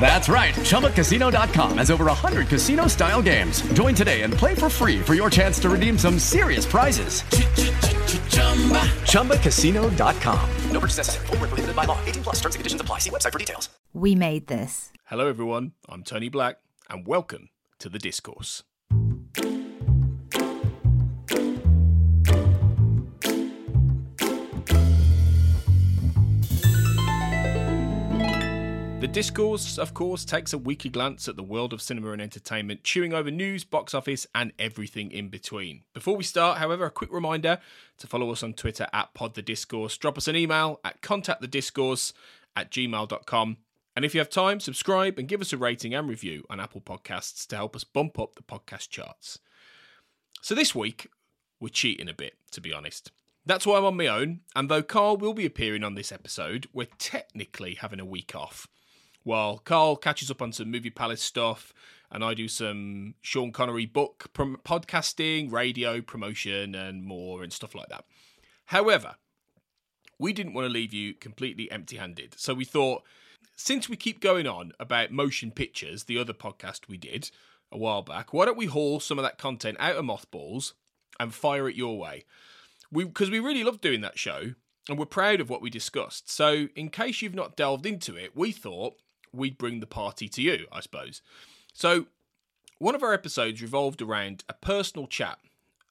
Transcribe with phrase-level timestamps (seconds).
[0.00, 0.54] That's right.
[0.54, 3.60] ChumbaCasino.com has over 100 casino style games.
[3.74, 7.22] Join today and play for free for your chance to redeem some serious prizes.
[9.02, 10.50] ChumbaCasino.com.
[10.70, 11.26] No purchase necessary.
[11.26, 11.98] Void were prohibited by law.
[12.06, 12.36] 18 plus.
[12.36, 13.00] Terms and conditions apply.
[13.00, 13.68] See website for details.
[13.92, 14.92] We made this.
[15.06, 15.72] Hello, everyone.
[15.88, 18.62] I'm Tony Black, and welcome to the discourse.
[29.00, 32.82] The Discourse, of course, takes a weekly glance at the world of cinema and entertainment,
[32.82, 35.84] chewing over news, box office, and everything in between.
[35.94, 37.60] Before we start, however, a quick reminder
[37.98, 42.12] to follow us on Twitter at PodTheDiscourse, drop us an email at contactthediscourse
[42.56, 43.56] at gmail.com,
[43.94, 46.80] and if you have time, subscribe and give us a rating and review on Apple
[46.80, 49.38] Podcasts to help us bump up the podcast charts.
[50.42, 51.06] So this week,
[51.60, 53.12] we're cheating a bit, to be honest.
[53.46, 56.66] That's why I'm on my own, and though Carl will be appearing on this episode,
[56.72, 58.66] we're technically having a week off.
[59.24, 61.74] While Carl catches up on some Movie Palace stuff,
[62.10, 67.74] and I do some Sean Connery book prom- podcasting, radio promotion, and more, and stuff
[67.74, 68.04] like that.
[68.66, 69.16] However,
[70.18, 73.02] we didn't want to leave you completely empty handed, so we thought
[73.54, 77.30] since we keep going on about motion pictures, the other podcast we did
[77.70, 80.74] a while back, why don't we haul some of that content out of mothballs
[81.20, 82.24] and fire it your way?
[82.90, 84.54] We because we really love doing that show
[84.88, 86.30] and we're proud of what we discussed.
[86.30, 88.94] So, in case you've not delved into it, we thought
[89.32, 91.22] we'd bring the party to you, I suppose.
[91.72, 92.06] So,
[92.78, 95.38] one of our episodes revolved around a personal chat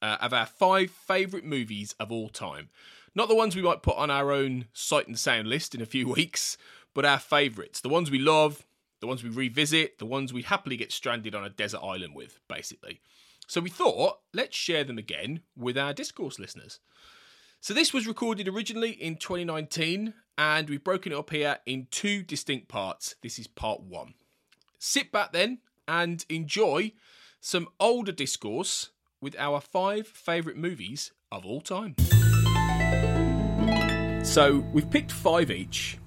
[0.01, 2.69] uh, of our five favourite movies of all time.
[3.15, 5.85] Not the ones we might put on our own sight and sound list in a
[5.85, 6.57] few weeks,
[6.93, 7.81] but our favourites.
[7.81, 8.65] The ones we love,
[9.01, 12.39] the ones we revisit, the ones we happily get stranded on a desert island with,
[12.47, 13.01] basically.
[13.47, 16.79] So we thought, let's share them again with our discourse listeners.
[17.67, 22.23] So this was recorded originally in 2019, and we've broken it up here in two
[22.23, 23.15] distinct parts.
[23.21, 24.13] This is part one.
[24.79, 26.93] Sit back then and enjoy
[27.41, 31.95] some older discourse with our five favourite movies of all time.
[34.23, 35.97] So we've picked five each,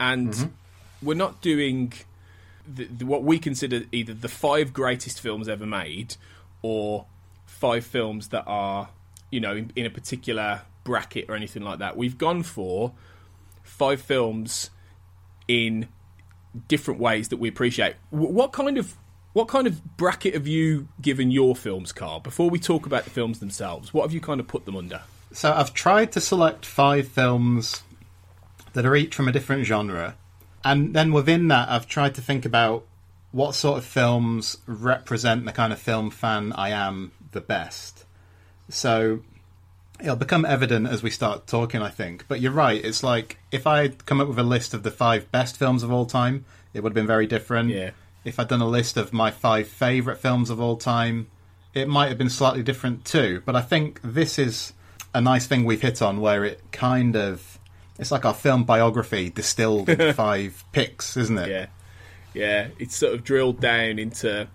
[0.00, 0.48] and mm-hmm.
[1.06, 1.92] we're not doing
[2.66, 6.16] the, the, what we consider either the five greatest films ever made
[6.60, 7.06] or
[7.46, 8.88] five films that are,
[9.30, 11.98] you know, in, in a particular bracket or anything like that.
[11.98, 12.94] We've gone for
[13.62, 14.70] five films
[15.46, 15.86] in
[16.66, 17.96] different ways that we appreciate.
[18.08, 18.96] What kind of
[19.34, 22.20] what kind of bracket have you given your films, Carl?
[22.20, 25.02] Before we talk about the films themselves, what have you kind of put them under?
[25.30, 27.82] So I've tried to select five films
[28.72, 30.16] that are each from a different genre,
[30.64, 32.86] and then within that, I've tried to think about
[33.30, 38.06] what sort of films represent the kind of film fan I am the best.
[38.70, 39.20] So
[40.00, 42.26] it'll become evident as we start talking, I think.
[42.28, 42.82] But you're right.
[42.82, 45.92] It's like if I'd come up with a list of the five best films of
[45.92, 46.44] all time,
[46.74, 47.70] it would have been very different.
[47.70, 47.90] Yeah.
[48.24, 51.28] If I'd done a list of my five favourite films of all time,
[51.74, 53.42] it might have been slightly different too.
[53.44, 54.72] But I think this is
[55.14, 57.58] a nice thing we've hit on where it kind of.
[57.98, 61.48] It's like our film biography distilled into five picks, isn't it?
[61.48, 61.66] Yeah,
[62.32, 62.68] yeah.
[62.78, 64.46] It's sort of drilled down into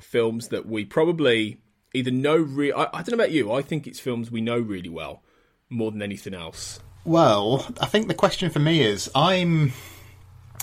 [0.00, 1.58] films that we probably
[1.94, 2.36] either know.
[2.36, 3.52] Re- I, I don't know about you.
[3.52, 5.22] I think it's films we know really well
[5.70, 6.80] more than anything else.
[7.04, 9.72] Well, I think the question for me is I'm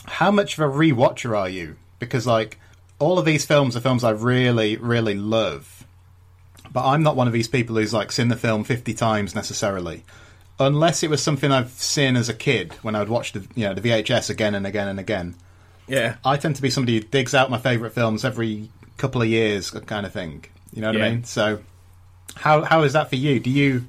[0.06, 1.78] how much of a rewatcher are you?
[2.00, 2.60] Because like
[3.00, 5.86] all of these films are films I really, really love.
[6.72, 10.04] But I'm not one of these people who's like seen the film fifty times necessarily.
[10.60, 13.74] Unless it was something I've seen as a kid when I'd watch the you know,
[13.74, 15.36] the VHS again and again and again.
[15.88, 19.28] Yeah, I tend to be somebody who digs out my favourite films every couple of
[19.28, 20.46] years kind of thing.
[20.74, 21.06] You know what Yeah.
[21.06, 21.24] I mean?
[21.24, 21.62] So
[22.36, 23.40] how how is that for you?
[23.40, 23.86] Do you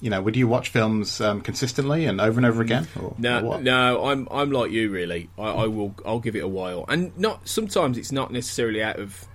[0.00, 2.86] you know, would you watch films um, consistently and over and over again?
[2.96, 3.62] Or, or No, what?
[3.62, 5.28] no, I'm I'm like you really.
[5.36, 9.00] I, I will I'll give it a while, and not sometimes it's not necessarily out
[9.00, 9.26] of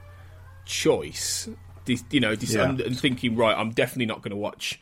[0.66, 1.50] choice.
[1.86, 2.70] Dis, you know, dis, Yeah.
[2.70, 4.80] and, and thinking right, I'm definitely not going to watch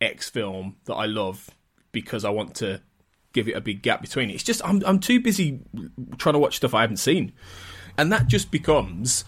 [0.00, 1.48] X film that I love
[1.92, 2.80] because I want to
[3.32, 4.34] give it a big gap between it.
[4.34, 5.60] It's just I'm I'm too busy
[6.18, 7.32] trying to watch stuff I haven't seen,
[7.96, 9.24] and that just becomes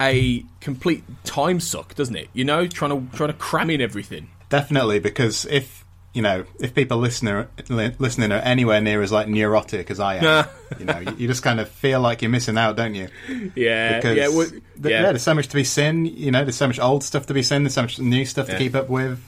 [0.00, 2.28] a complete time suck, doesn't it?
[2.32, 4.28] You know, trying to trying to cram in everything.
[4.48, 5.84] Definitely, because if
[6.14, 10.16] you know, if people listening li- listening are anywhere near as like neurotic as I
[10.16, 10.46] am,
[10.78, 13.08] you know, you, you just kind of feel like you're missing out, don't you?
[13.54, 14.46] Yeah, Because yeah, well,
[14.82, 15.02] yeah.
[15.02, 16.06] yeah, there's so much to be seen.
[16.06, 17.62] You know, there's so much old stuff to be seen.
[17.64, 18.54] There's so much new stuff Yeah.
[18.54, 19.20] to keep up with,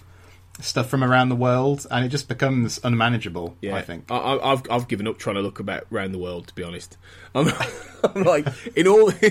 [0.65, 3.57] stuff from around the world, and it just becomes unmanageable.
[3.61, 4.11] Yeah, I think.
[4.11, 6.49] I, I- I've I've given up trying to look about around the world.
[6.49, 6.97] To be honest,
[7.35, 7.49] I'm,
[8.05, 8.47] I'm like
[8.77, 9.09] in all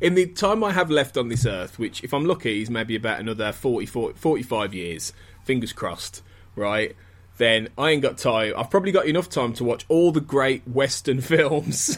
[0.00, 2.96] in the time I have left on this earth, which if I'm lucky is maybe
[2.96, 5.12] about another 40, 40 45 years.
[5.44, 6.22] Fingers crossed,
[6.56, 6.94] right?
[7.38, 8.52] Then I ain't got time.
[8.56, 11.96] I've probably got enough time to watch all the great Western films,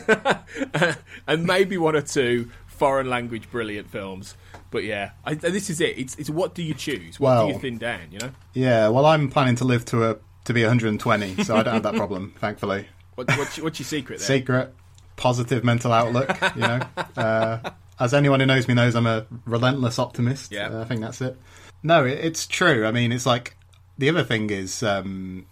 [1.27, 4.35] and maybe one or two foreign language brilliant films.
[4.71, 5.99] But yeah, I, this is it.
[5.99, 7.21] It's it's what do you choose?
[7.21, 8.11] What do you Well- thin down?
[8.11, 10.17] You know, Yeah, well, I'm planning to live to a
[10.47, 12.87] to be 120, so I don't have that problem, thankfully.
[13.15, 14.27] what, what's, your- what's your secret there?
[14.27, 14.75] Secret,
[15.17, 16.35] positive mental outlook.
[16.57, 16.81] You know,
[17.17, 20.51] uh, as anyone who knows me knows, I'm a relentless optimist.
[20.51, 20.69] Yeah.
[20.71, 21.37] Uh, I think that's it.
[21.83, 22.87] No, it, it's true.
[22.87, 23.55] I mean, it's like
[23.99, 25.45] the other thing is, um,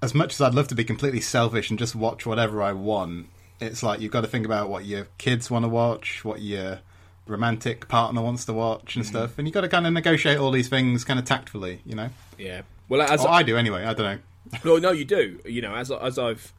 [0.00, 3.26] as much as I'd love to be completely selfish and just watch whatever I want,
[3.60, 6.80] it's like you've got to think about what your kids want to watch, what your
[7.26, 9.10] romantic partner wants to watch, and Mm-hmm.
[9.16, 11.80] stuff, and you've got to kind of negotiate all these things kind of tactfully.
[11.84, 12.62] You know, Yeah.
[12.88, 13.84] Well, as or I do anyway.
[13.84, 14.18] I don't know.
[14.64, 15.40] No, no, you do.
[15.44, 16.52] You know, as as I've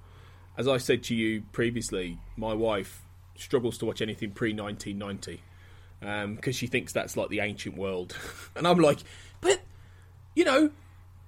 [0.57, 3.01] as I said to you previously, my wife
[3.37, 5.41] struggles to watch anything pre nineteen ninety
[6.01, 8.15] because she thinks that's like the ancient world,
[8.55, 8.99] and I'm like,
[9.39, 9.61] but
[10.35, 10.71] you know,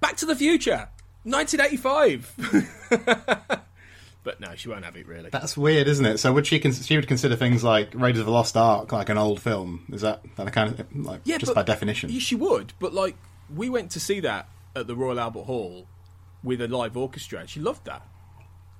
[0.00, 0.88] Back to the Future,
[1.24, 2.30] nineteen eighty five.
[4.22, 5.30] But no, she won't have it really.
[5.30, 6.18] That's weird, isn't it?
[6.18, 6.58] So would she?
[6.60, 9.86] Con- she would consider things like Raiders of the Lost Ark like an old film?
[9.92, 12.10] Is that that kind of like yeah, just by definition?
[12.10, 13.16] Yeah, she would, but like
[13.54, 15.86] we went to see that at the Royal Albert Hall
[16.42, 17.40] with a live orchestra.
[17.40, 18.06] and She loved that,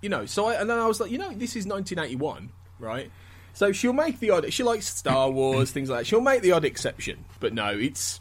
[0.03, 0.27] you know.
[0.27, 3.11] So I, and then I was like, you know, this is 1981, right?
[3.55, 4.53] So she'll make the odd.
[4.53, 6.07] She likes Star Wars things like that.
[6.07, 8.21] She'll make the odd exception, but no, it's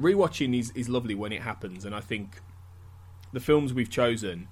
[0.00, 2.40] rewatching is is lovely when it happens, and I think
[3.32, 4.48] the films we've chosen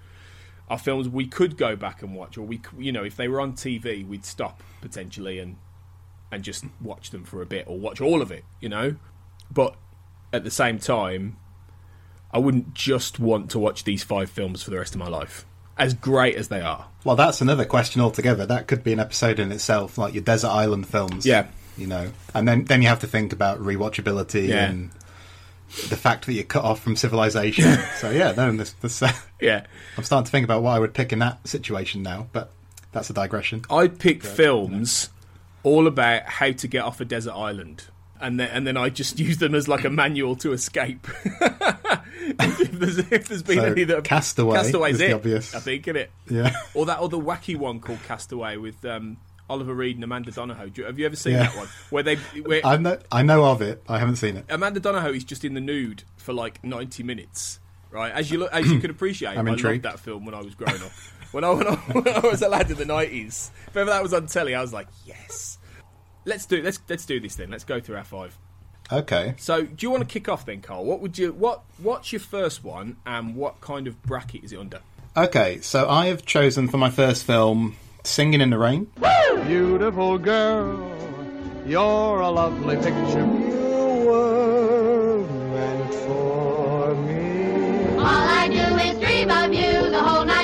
[0.71, 3.41] are films we could go back and watch, or we, you know, if they were
[3.41, 5.57] on TV, we'd stop potentially and
[6.33, 8.95] and just watch them for a bit, or watch all of it, you know.
[9.53, 9.75] But
[10.33, 11.37] at the same time,
[12.33, 15.45] I wouldn't just want to watch these five films for the rest of my life,
[15.77, 16.87] as great as they are.
[17.05, 18.47] Well, that's another question altogether.
[18.47, 21.27] That could be an episode in itself, like your desert island films.
[21.27, 21.49] Yeah.
[21.77, 24.69] you know, and then then you have to think about rewatchability Yeah.
[24.71, 24.91] and
[25.89, 27.79] the fact that you're cut off from civilization.
[27.97, 30.95] so yeah, no, this, this, uh, Yeah, I'm starting to think about what I would
[30.95, 32.51] pick in that situation now, but
[32.93, 33.65] that's a digression.
[33.71, 35.11] I'd pick films
[35.63, 37.85] all about how to get off a desert island.
[38.21, 41.07] And then, and then I just use them as like a manual to escape.
[41.25, 45.55] if, there's, if there's been So, any that Castaway Castaway's it, obvious.
[45.55, 46.09] I think, innit?
[46.29, 46.53] Yeah.
[46.75, 49.17] Or that other wacky one called Castaway with um,
[49.51, 50.69] Oliver Reed and Amanda Donohoe.
[50.71, 51.43] Do you- Have you ever seen Yeah.
[51.49, 51.69] that one?
[51.91, 53.83] Where they, where I know, I know of it.
[53.89, 54.47] I haven't seen it.
[54.49, 57.59] Amanda Donohoe is just in the nude for like ninety minutes,
[57.91, 58.13] right?
[58.13, 60.55] As you look, as you can appreciate, I'm I loved that film when I was
[60.55, 60.93] growing up.
[61.33, 64.03] when, I, when, I, when I was a lad in the nineties, if ever that
[64.03, 65.59] was on telly, I was like, yes.
[66.25, 67.51] Let's do let's let's do this then.
[67.51, 68.39] Let's go through our five.
[68.93, 69.35] Okay.
[69.39, 70.85] So, do you want to kick off then, Carl?
[70.85, 74.59] What would you what What's your first one, and what kind of bracket is it
[74.59, 74.81] under?
[75.17, 77.77] Okay, so I have chosen for my first film
[78.11, 78.89] Singing in the Rain.
[79.47, 80.77] Beautiful girl,
[81.65, 83.25] you're a lovely picture.
[83.25, 85.25] You were
[85.55, 87.95] meant for me.
[87.99, 90.40] All I do is dream of you the whole night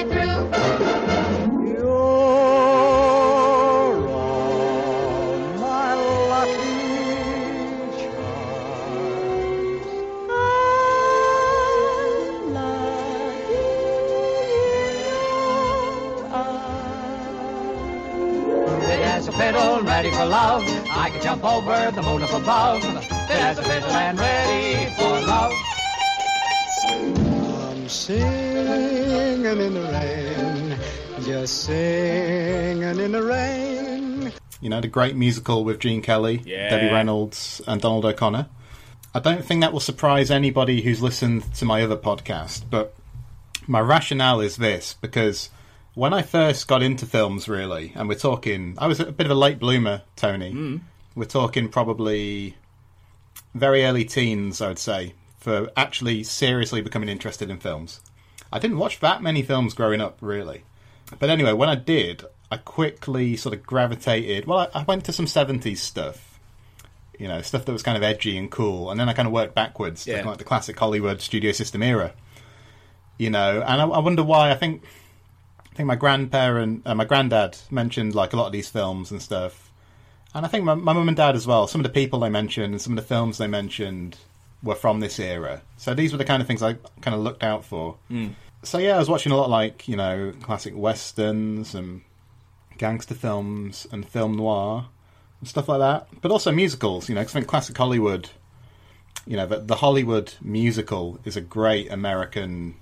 [18.86, 20.62] Fit as a fiddle, ready for love.
[20.90, 22.82] I can jump over the moon up above.
[22.82, 25.52] Fit as a fiddle and ready for love.
[26.88, 30.78] I'm singing in the rain,
[31.24, 34.32] just singing in the rain.
[34.60, 36.70] You know, the great musical with Gene Kelly, Yeah.
[36.70, 38.46] Debbie Reynolds, and Donald O'Connor.
[39.14, 42.94] I don't think that will surprise anybody who's listened to my other podcast, but
[43.66, 45.50] my rationale is this because
[45.96, 49.30] when I first got into films, really, and we're talking, I was a bit of
[49.32, 50.52] a late bloomer, Tony.
[50.52, 50.80] Mm.
[51.14, 52.54] We're talking probably
[53.54, 58.00] very early teens, I would say, for actually seriously becoming interested in films.
[58.52, 60.64] I didn't watch that many films growing up, really.
[61.18, 64.44] But anyway, when I did, I quickly sort of gravitated.
[64.46, 66.38] Well, I, I went to some 70s stuff,
[67.18, 68.90] you know, stuff that was kind of edgy and cool.
[68.90, 70.26] And then I kind of worked backwards to Yeah.
[70.28, 72.12] like the classic Hollywood studio system era,
[73.16, 73.62] you know.
[73.66, 74.50] And I, I wonder why.
[74.50, 74.82] I think
[75.76, 79.70] think my grandparent, uh, my granddad mentioned like a lot of these films and stuff,
[80.34, 81.66] and I think my my mum and dad as well.
[81.66, 84.18] Some of the people they mentioned and some of the films they mentioned
[84.62, 85.62] were from this era.
[85.76, 87.96] So these were the kind of things I kind of looked out for.
[88.62, 92.00] So yeah, I was watching a lot like you know classic westerns and
[92.78, 94.86] gangster films and film noir
[95.40, 97.08] and stuff like that, but also musicals.
[97.08, 98.30] You know, 'cause I think classic Hollywood.
[99.26, 102.74] You know, the, the Hollywood musical is a great American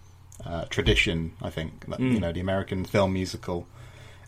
[0.46, 1.32] uh, tradition.
[1.42, 3.66] I think that, you know the American film musical,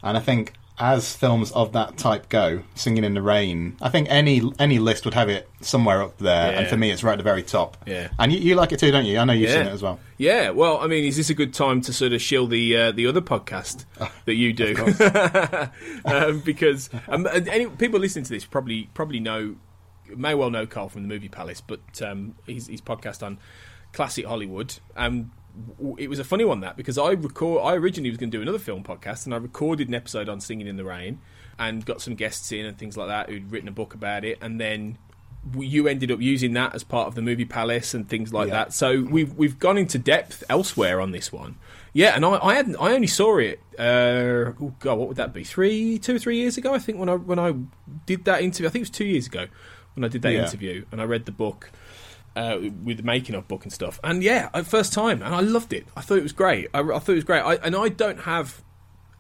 [0.03, 4.09] and I think as films of that type go, Singing in the Rain, I think
[4.11, 7.19] any any list would have it somewhere up there, and for me, it's right at
[7.19, 7.79] the very top.
[7.87, 8.09] Yeah.
[8.19, 9.19] and you, you like it too, don't you?
[9.19, 9.57] I know you've Yeah.
[9.63, 9.99] seen it as well.
[10.19, 12.93] Yeah, well, I mean, is this a good time to sort of shill the uh,
[12.93, 13.87] the other podcast
[14.27, 14.75] that you do?
[16.05, 19.57] um, because um, any people listening to this probably probably know
[20.15, 23.39] may well know Carl from the Movie Palace, but um, his, his podcast on
[23.93, 24.75] classic Hollywood.
[24.95, 25.27] W-
[25.99, 28.43] it was a funny one that because I record I originally was going to do
[28.43, 31.19] another film podcast and I recorded an episode on Singing in the Rain
[31.59, 34.39] and got some guests in and things like that who'd written a book about it
[34.43, 34.99] and then
[35.57, 38.55] you ended up using that as part of the movie palace and things like Yeah.
[38.55, 38.73] that.
[38.73, 41.57] So we've we've gone into depth elsewhere on this one.
[41.93, 45.33] Yeah and i i hadn't i only saw it uh oh god what would that
[45.33, 45.45] be?
[45.45, 47.55] Three two or three years ago i think when i when i
[48.05, 48.67] did that interview.
[48.69, 49.47] I think it was two years ago
[49.95, 50.43] when i did that Yeah.
[50.45, 51.71] interview and i read the book
[52.37, 53.99] uh, with the making of book and stuff.
[54.05, 55.87] And yeah, first time, and I loved it.
[55.97, 56.69] I thought it was great.
[56.73, 57.41] I, I thought it was great.
[57.41, 58.63] I, and I don't have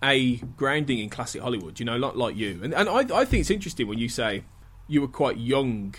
[0.02, 2.60] a grounding in classic Hollywood, you know, like like you.
[2.62, 4.44] And and I I think it's interesting when you say
[4.86, 5.94] you were quite young.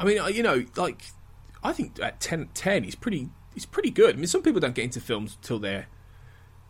[0.00, 1.02] I mean, uh, you know, like
[1.62, 4.14] I think at 10, 10 is pretty it's pretty good.
[4.14, 5.86] I mean, some people don't get into films till they're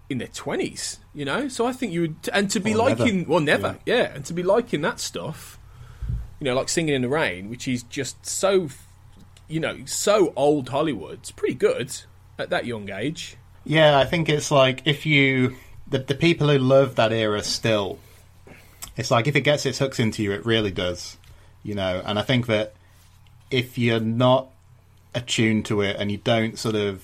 [0.09, 1.49] in their twenties, you know.
[1.49, 3.03] So I think you would, and to be Or never.
[3.03, 4.15] liking, well, never, yeah.
[4.15, 5.59] and to be liking that stuff,
[6.39, 8.69] you know, like Singing in the Rain, which is just so,
[9.49, 11.21] you know, so old Hollywood.
[11.21, 11.95] It's pretty good
[12.39, 13.37] at that young age.
[13.65, 17.99] Yeah, I think it's like if you the the people who love that era still,
[18.97, 21.17] it's like if it gets its hooks into you, it really does,
[21.63, 22.03] you know.
[22.05, 22.75] And I think that
[23.51, 24.49] if you're not
[25.15, 27.03] attuned to it and you don't sort of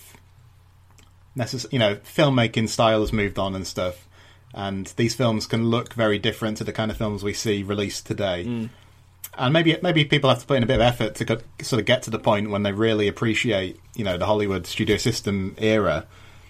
[1.37, 4.07] necess- you know, filmmaking style has moved on and stuff,
[4.55, 8.07] and these films can look very different to the kind of films we see released
[8.07, 8.45] today.
[8.45, 8.69] Mm.
[9.37, 11.81] And maybe maybe people have to put in a bit of effort to go, sort
[11.81, 15.55] of get to the point when they really appreciate, you know, the Hollywood studio system
[15.59, 16.07] era.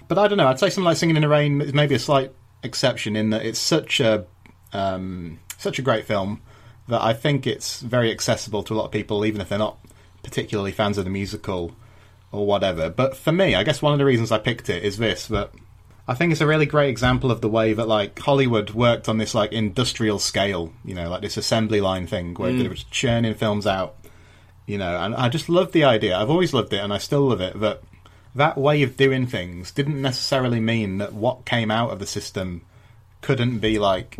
[0.08, 0.48] But I don't know.
[0.48, 3.44] I'd say something like Singing in the Rain is maybe a slight exception in that
[3.44, 4.26] it's such a
[4.72, 6.42] um, such a great film
[6.88, 9.78] that I think it's very accessible to a lot of people, even if they're not
[10.22, 11.74] particularly fans of the musical
[12.32, 12.90] or whatever.
[12.90, 15.52] But for me, I guess one of the reasons I picked it is this that
[16.06, 19.18] I think it's a really great example of the way that like Hollywood worked on
[19.18, 22.60] this like industrial scale, you know, like this assembly line thing where mm.
[22.62, 23.94] they were churning films out,
[24.66, 26.16] you know, and I just love the idea.
[26.16, 27.82] I've always loved it and I still love it that
[28.34, 32.62] that way of doing things didn't necessarily mean that what came out of the system
[33.20, 34.16] couldn't be like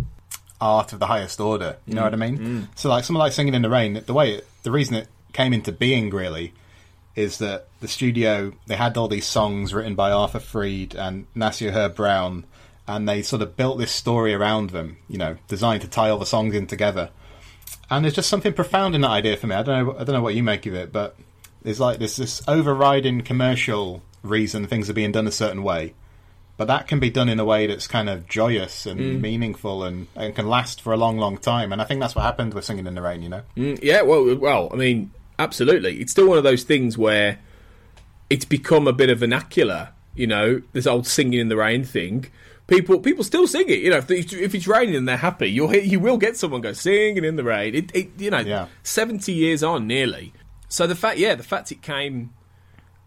[0.61, 1.79] art of the highest order.
[1.87, 2.05] You know mm.
[2.05, 2.39] what I mean?
[2.39, 2.69] Mm.
[2.77, 5.53] So like something like Singing in the Rain, the way it, the reason it came
[5.53, 6.53] into being really
[7.15, 11.73] is that the studio they had all these songs written by Arthur Freed and Nacio
[11.73, 12.45] Herb Brown,
[12.87, 14.97] and they sort of built this story around them.
[15.09, 17.11] You know, designed to tie all the songs in together.
[17.91, 19.55] And there's just something profound in that idea for me.
[19.55, 19.93] I don't know.
[19.99, 21.17] I don't know what you make of it, but
[21.63, 25.95] there's like this this overriding commercial reason things are being done a certain way,
[26.57, 30.07] but that can be done in a way that's kind of joyous and meaningful and,
[30.15, 31.73] and can last for a long, long time.
[31.73, 33.23] And I think that's what happened with Singing in the Rain.
[33.23, 33.43] You know.
[33.57, 36.01] Mm, yeah, well, well, I mean, absolutely.
[36.01, 37.39] It's still one of those things where
[38.31, 39.91] it's become a bit of vernacular.
[40.15, 42.27] You know, this old singing in the rain thing.
[42.67, 43.81] People, people still sing it.
[43.81, 46.61] You know, if, if it's raining and they're happy, you'll hear, you will get someone
[46.61, 47.75] go singing in the rain.
[47.75, 48.67] It, it you know, Yeah.
[48.83, 50.33] seventy years on, nearly.
[50.69, 52.31] So the fact, yeah, the fact it came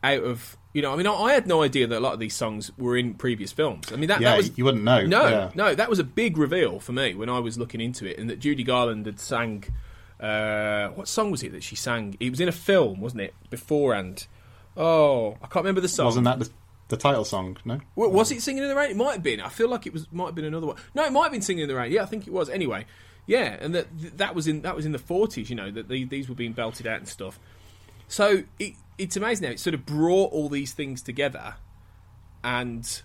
[0.04, 2.20] out of, you know, I mean, I, I had no idea that a lot of
[2.20, 3.92] these songs were in previous films.
[3.92, 5.06] I mean, that, Yeah, that was you wouldn't know.
[5.06, 5.52] no, Yeah.
[5.56, 8.30] no, that was a big reveal for me when I was looking into it, and
[8.30, 9.64] that Judy Garland had sang.
[10.20, 12.16] Uh, what song was it that she sang?
[12.20, 13.34] It was in a film, wasn't it?
[13.50, 14.28] Beforehand.
[14.78, 16.06] Oh, I can't remember the song.
[16.06, 16.50] Wasn't that the,
[16.90, 17.58] the title song?
[17.66, 17.80] No.
[17.96, 18.92] Wa- Was it Singing in the Rain?
[18.92, 19.42] It might have been.
[19.42, 20.08] I feel like it was.
[20.12, 20.78] Might have been another one.
[20.94, 21.92] No, it might have been Singing in the Rain.
[21.92, 22.50] Yeah, I think it was.
[22.50, 22.86] Anyway,
[23.26, 25.50] yeah, and that that was in that was in the forties.
[25.50, 27.40] You know that the, these were being belted out and stuff.
[28.08, 31.56] So it, it's amazing how it sort of brought all these things together
[32.44, 33.02] and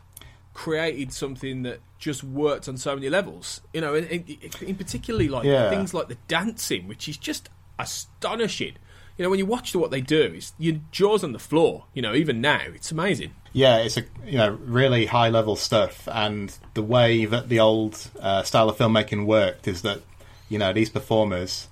[0.54, 3.60] created something that just worked on so many levels.
[3.72, 5.70] You know, in, in, in particularly like Yeah.
[5.70, 8.74] things like the dancing, which is just astonishing.
[9.16, 11.84] You know, when you watch what they do, it's your jaws on the floor.
[11.92, 13.32] You know, even now, it's amazing.
[13.52, 17.98] Yeah, it's a you know really high level stuff, and the way that the old
[18.20, 20.00] uh, style of filmmaking worked is that
[20.48, 21.68] you know these performers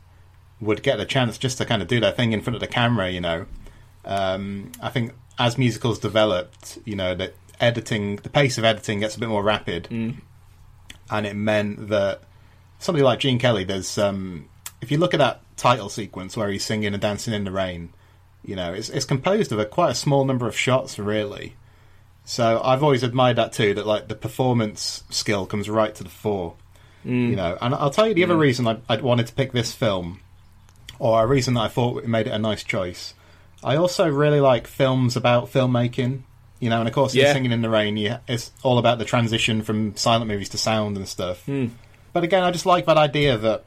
[0.60, 2.66] would get the chance just to kind of do their thing in front of the
[2.66, 3.08] camera.
[3.10, 3.46] You know,
[4.04, 9.16] um, I think as musicals developed, you know that editing, the pace of editing gets
[9.16, 9.88] a bit more rapid,
[11.10, 12.22] and it meant that
[12.78, 14.48] somebody like Gene Kelly, there's um,
[14.80, 17.92] if you look at that title sequence where he's singing and dancing in the rain,
[18.44, 21.54] you know, it's it's composed of a quite a small number of shots, really.
[22.24, 23.74] So I've always admired that too.
[23.74, 26.54] That like the performance skill comes right to the fore,
[27.30, 27.56] you know.
[27.60, 30.20] And I'll tell you the other reason I, I wanted to pick this film,
[30.98, 33.14] or a reason that I thought it made it a nice choice.
[33.64, 36.22] I also really like films about filmmaking,
[36.60, 37.32] you know, and of course, Yeah.
[37.32, 40.96] Singing in the Rain, yeah, it's all about the transition from silent movies to sound
[40.96, 41.44] and stuff.
[41.44, 41.66] Hmm.
[42.12, 43.64] But again, I just like that idea that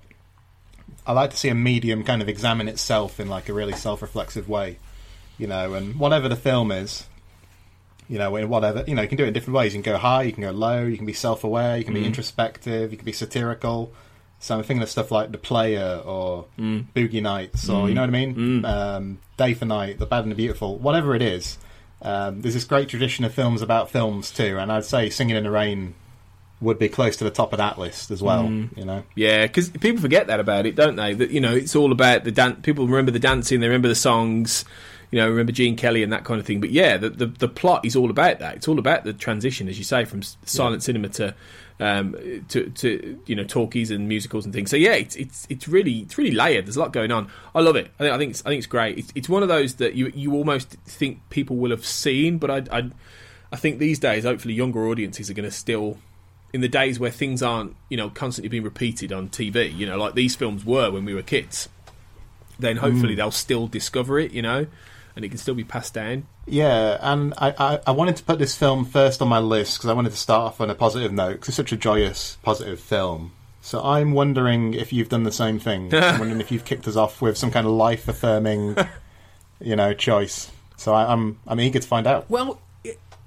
[1.06, 4.50] I like to see a medium kind of examine itself in like a really self-reflexive
[4.50, 4.78] way,
[5.38, 7.08] you know, and whatever the film is,
[8.10, 9.74] you know, in whatever, you know, you can do it in different ways.
[9.74, 12.02] You can go high, you can go low, you can be self-aware, you can be
[12.02, 12.08] hmm.
[12.08, 13.94] introspective, you can be satirical.
[14.40, 16.82] So I'm thinking of stuff like The Player or hmm.
[16.96, 18.66] Boogie Nights or, you know what I mean?
[18.66, 21.58] Um, Day for Night, The Bad and the Beautiful, whatever it is.
[22.02, 25.44] Um, there's this great tradition of films about films too, and I'd say Singing in
[25.44, 25.94] the Rain
[26.60, 29.04] would be close to the top of that list as well, you know?
[29.16, 31.14] Yeah, because people forget that about it, don't they?
[31.14, 32.60] That you know, it's all about the dance.
[32.62, 34.64] People remember the dancing, they remember the songs,
[35.10, 36.62] you know, remember Gene Kelly and that kind of thing.
[36.62, 38.56] But yeah, the, the the plot is all about that.
[38.56, 41.36] It's all about the transition, as you say, from silent cinema to
[41.82, 42.16] um,
[42.50, 44.70] to to you know talkies and musicals and things.
[44.70, 46.68] So yeah, it's it's it's really it's really layered.
[46.68, 47.30] There's a lot going on.
[47.56, 47.92] I love it.
[48.00, 49.00] I think I think it's, I think it's great.
[49.00, 52.52] It's, it's one of those that you you almost think people will have seen, but
[52.52, 52.92] I I,
[53.52, 55.98] I think these days, hopefully, younger audiences are going to still
[56.54, 59.98] in the days where things aren't, you know, constantly being repeated on TV, you know,
[59.98, 61.70] like these films were when we were kids,
[62.60, 64.68] then hopefully they'll still discover it, you know,
[65.16, 66.26] and it can still be passed down.
[66.46, 69.90] Yeah, and I, I, I wanted to put this film first on my list because
[69.90, 72.80] I wanted to start off on a positive note because it's such a joyous, positive
[72.80, 73.34] film.
[73.62, 75.94] So I'm wondering if you've done the same thing.
[75.94, 78.76] I'm wondering if you've kicked us off with some kind of life affirming,
[79.60, 80.52] you know, choice.
[80.78, 82.30] So I, I'm I'm eager to find out.
[82.30, 82.60] Well,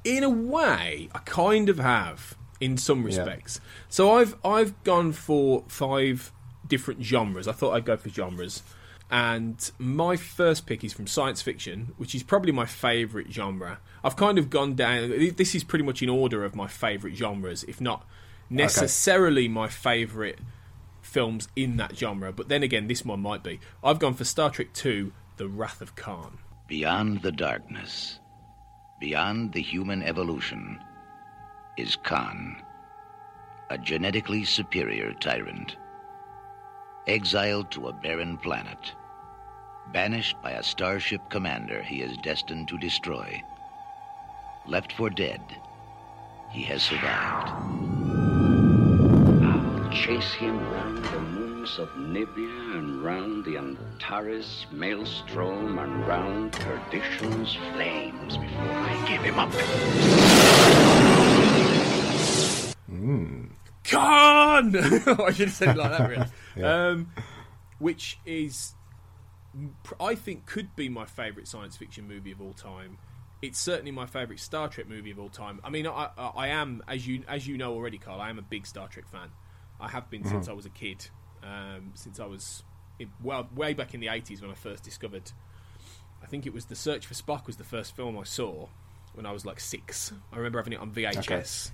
[0.05, 3.61] in a way, I kind of have in some respects.
[3.89, 6.33] So I've I've gone for five
[6.67, 7.47] different genres.
[7.47, 8.63] I thought I'd go for genres.
[9.15, 13.79] And my first pick is from science fiction, which is probably my favourite genre.
[14.03, 15.11] I've kind of gone down.
[15.37, 18.05] This is pretty much in order of my favourite genres, if not
[18.51, 20.41] necessarily my favourite
[21.01, 22.33] films in that genre.
[22.33, 23.61] But then again, this one might be.
[23.85, 26.39] I've gone for Star Trek II: The Wrath of Khan.
[26.67, 28.19] Beyond the darkness,
[28.99, 30.81] beyond the human evolution,
[31.79, 32.61] is Khan,
[33.71, 35.77] a genetically superior tyrant.
[37.07, 38.93] Exiled to a barren planet,
[39.95, 43.41] banished by a starship commander he is destined to destroy.
[44.67, 45.41] Left for dead,
[46.51, 47.49] he has survived.
[49.45, 56.53] I'll chase him round the moons of Nibia and round the Antares maelstrom and round
[56.53, 59.53] perdition's flames before I give him up.
[63.85, 64.75] Khan!
[64.77, 66.27] I should have said it like that, really.
[66.69, 67.13] um,
[67.79, 68.75] which is,
[70.01, 72.99] I think, could be my favourite science fiction movie of all time.
[73.43, 75.61] It's certainly my favourite Star Trek movie of all time.
[75.63, 78.21] I mean, I, I, I am, as you as you know already, Carl.
[78.21, 79.29] I am a big Star Trek fan.
[79.81, 81.09] I have been since I was a kid.
[81.43, 82.63] Um, since I was,
[83.23, 85.33] well, way back in the eighties when I first discovered.
[86.23, 88.69] I think it was The Search for Spock was the first film I saw
[89.13, 90.11] when I was like six.
[90.33, 91.71] I remember having it on VHS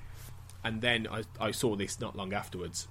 [0.65, 2.89] and then I, I saw this not long afterwards,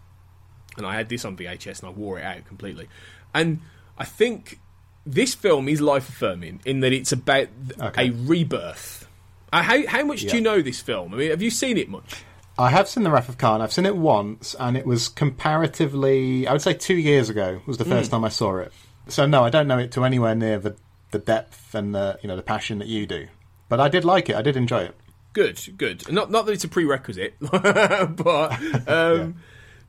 [0.78, 2.88] and I had this on VHS and I wore it out completely.
[3.34, 3.62] And
[3.98, 4.60] I think
[5.06, 7.48] this film is life affirming in that it's about
[7.80, 8.08] Okay.
[8.10, 9.08] a rebirth.
[9.52, 11.14] Uh, how how much do you know this film?
[11.14, 12.24] I mean, have you seen it much?
[12.58, 13.62] I have seen The Wrath of Khan.
[13.62, 17.78] I've seen it once, and it was comparatively, I would say two years ago was
[17.78, 18.74] the first time I saw it.
[19.08, 20.76] So no, I don't know it to anywhere near the,
[21.12, 23.28] the depth and the you know the passion that you do.
[23.70, 24.36] But I did like it.
[24.36, 24.96] I did enjoy it.
[25.34, 26.12] Good, good.
[26.12, 29.36] Not not that it's a prerequisite, but um,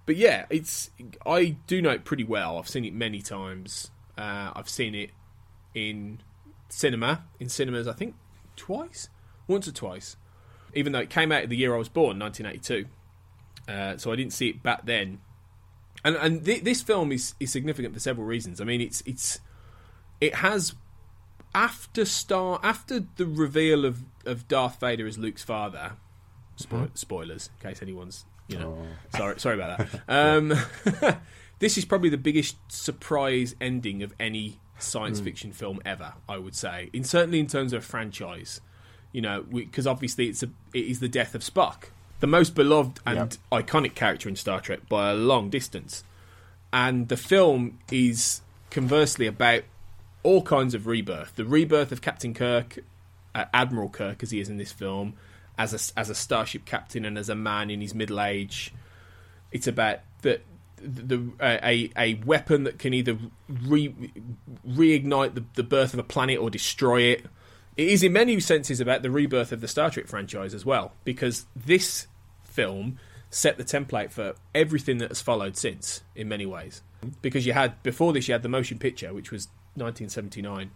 [0.06, 0.90] but yeah, it's
[1.26, 2.56] I do know it pretty well.
[2.58, 3.90] I've seen it many times.
[4.20, 5.10] Uh, I've seen it
[5.74, 6.20] in
[6.68, 7.88] cinema, in cinemas.
[7.88, 8.14] I think
[8.54, 9.08] twice,
[9.48, 10.16] once or twice.
[10.74, 12.86] Even though it came out the year I was born, 1982,
[13.72, 15.20] uh, so I didn't see it back then.
[16.04, 18.60] And and th- this film is is significant for several reasons.
[18.60, 19.40] I mean, it's it's
[20.20, 20.74] it has
[21.54, 25.92] after star after the reveal of, of Darth Vader as Luke's father.
[26.58, 28.76] Spo- Spoilers, in case anyone's you know.
[29.16, 30.02] Sorry, sorry about that.
[30.08, 30.52] Um,
[31.60, 36.14] this is probably the biggest surprise ending of any science fiction film ever.
[36.28, 38.60] I would say, in certainly in terms of a franchise.
[39.12, 43.00] You know, because obviously it's a it is the death of Spock, the most beloved
[43.04, 46.04] and iconic character in Star Trek by a long distance
[46.72, 49.62] and the film is conversely about
[50.22, 51.34] all kinds of rebirth.
[51.36, 52.78] The rebirth of Captain Kirk,
[53.34, 55.14] uh, Admiral Kirk, as he is in this film,
[55.58, 58.72] as a as a starship captain and as a man in his middle age.
[59.50, 60.40] It's about the
[60.82, 63.94] the a a weapon that can either re,
[64.66, 67.26] reignite the, the birth of a planet or destroy it.
[67.76, 70.92] It is in many senses about the rebirth of the Star Trek franchise as well,
[71.04, 72.06] because this
[72.44, 72.98] film
[73.30, 76.82] set the template for everything that has followed since in many ways.
[77.22, 80.70] Because you had before this, you had the motion picture, which was 1979,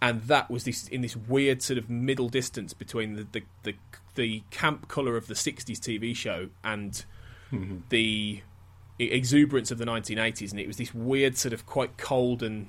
[0.00, 3.74] and that was this in this weird sort of middle distance between the the the,
[4.14, 7.04] the camp color of the 60s TV show and
[7.52, 7.78] mm-hmm.
[7.90, 8.42] the
[8.98, 12.68] exuberance of the 1980s, and it was this weird sort of quite cold and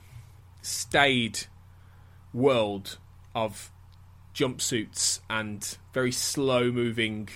[0.62, 1.42] staid
[2.34, 2.98] world
[3.36, 3.72] of
[4.34, 7.30] jumpsuits and very slow moving.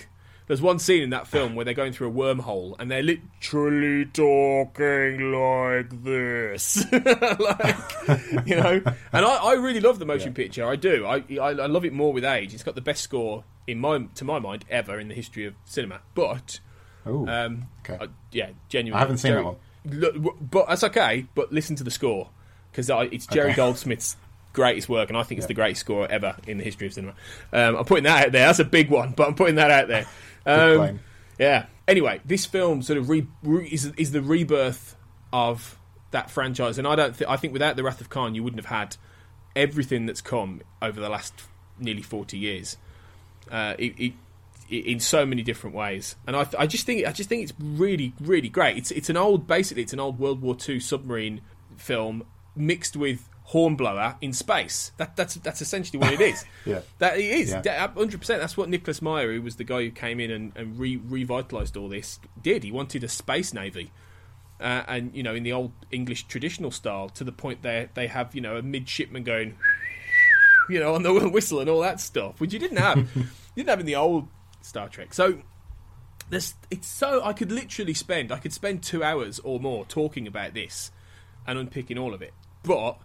[0.46, 4.06] There's one scene in that film where they're going through a wormhole and they're literally
[4.06, 8.82] talking like this, like you know.
[9.12, 10.66] And I, I really love the motion picture.
[10.66, 11.06] I do.
[11.06, 12.54] I, I I love it more with age.
[12.54, 15.54] It's got the best score in my to my mind ever in the history of
[15.66, 16.00] cinema.
[16.14, 16.60] But
[17.08, 18.04] Ooh, um, okay.
[18.04, 18.96] I- yeah, genuinely.
[18.96, 19.56] I haven't seen Jerry- that one.
[19.84, 21.26] Look, but that's okay.
[21.34, 22.28] But listen to the score
[22.70, 23.56] because it's Jerry Okay.
[23.56, 24.16] Goldsmith's
[24.52, 27.14] greatest work, and I think it's the greatest score ever in the history of cinema.
[27.52, 28.46] Um, I'm putting that out there.
[28.46, 30.06] That's a big one, but I'm putting that out there.
[30.46, 31.00] Um,
[31.38, 31.66] yeah.
[31.86, 34.96] Anyway, this film sort of re- re- is is the rebirth
[35.30, 35.78] of
[36.10, 37.14] that franchise, and I don't.
[37.16, 38.96] Th- I think without the Wrath of Khan, you wouldn't have had
[39.54, 41.34] everything that's come over the last
[41.78, 42.78] nearly 40 years.
[43.50, 44.12] Uh, it, it,
[44.70, 48.12] in so many different ways, and I, I just think I just think it's really
[48.20, 48.76] really great.
[48.76, 51.40] It's it's an old basically it's an old World War II submarine
[51.76, 52.24] film
[52.56, 54.92] mixed with Hornblower in space.
[54.98, 56.44] That that's that's essentially what it is.
[56.66, 56.80] Yeah.
[56.98, 57.86] That it is Yeah.
[57.88, 58.40] hundred percent.
[58.40, 61.74] That's what Nicholas Meyer, who was the guy who came in and, and re- revitalized
[61.76, 62.62] all this, did.
[62.62, 63.90] He wanted a space navy,
[64.60, 68.06] uh, and you know, in the old English traditional style, to the point there they
[68.08, 69.56] have you know a midshipman going,
[70.68, 72.98] you know, on the whistle and all that stuff, which you didn't have.
[73.16, 73.24] you
[73.56, 74.28] didn't have in the old
[74.62, 75.14] Star Trek.
[75.14, 75.42] So
[76.30, 80.26] this it's so I could literally spend I could spend two hours or more talking
[80.26, 80.90] about this
[81.46, 82.98] and unpicking all of it, but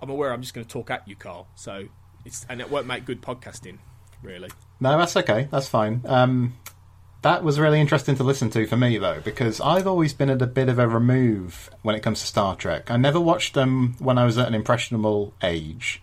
[0.00, 1.48] I'm aware I'm just going to talk at you, Carl.
[1.54, 1.88] So
[2.24, 3.78] it's and it won't make good podcasting,
[4.22, 4.50] really.
[4.80, 5.48] No, that's okay.
[5.50, 6.02] That's fine.
[6.06, 6.54] Um,
[7.22, 10.40] that was really interesting to listen to for me, though, because I've always been at
[10.42, 12.90] a bit of a remove when it comes to Star Trek.
[12.90, 16.02] I never watched them when I was at an impressionable age.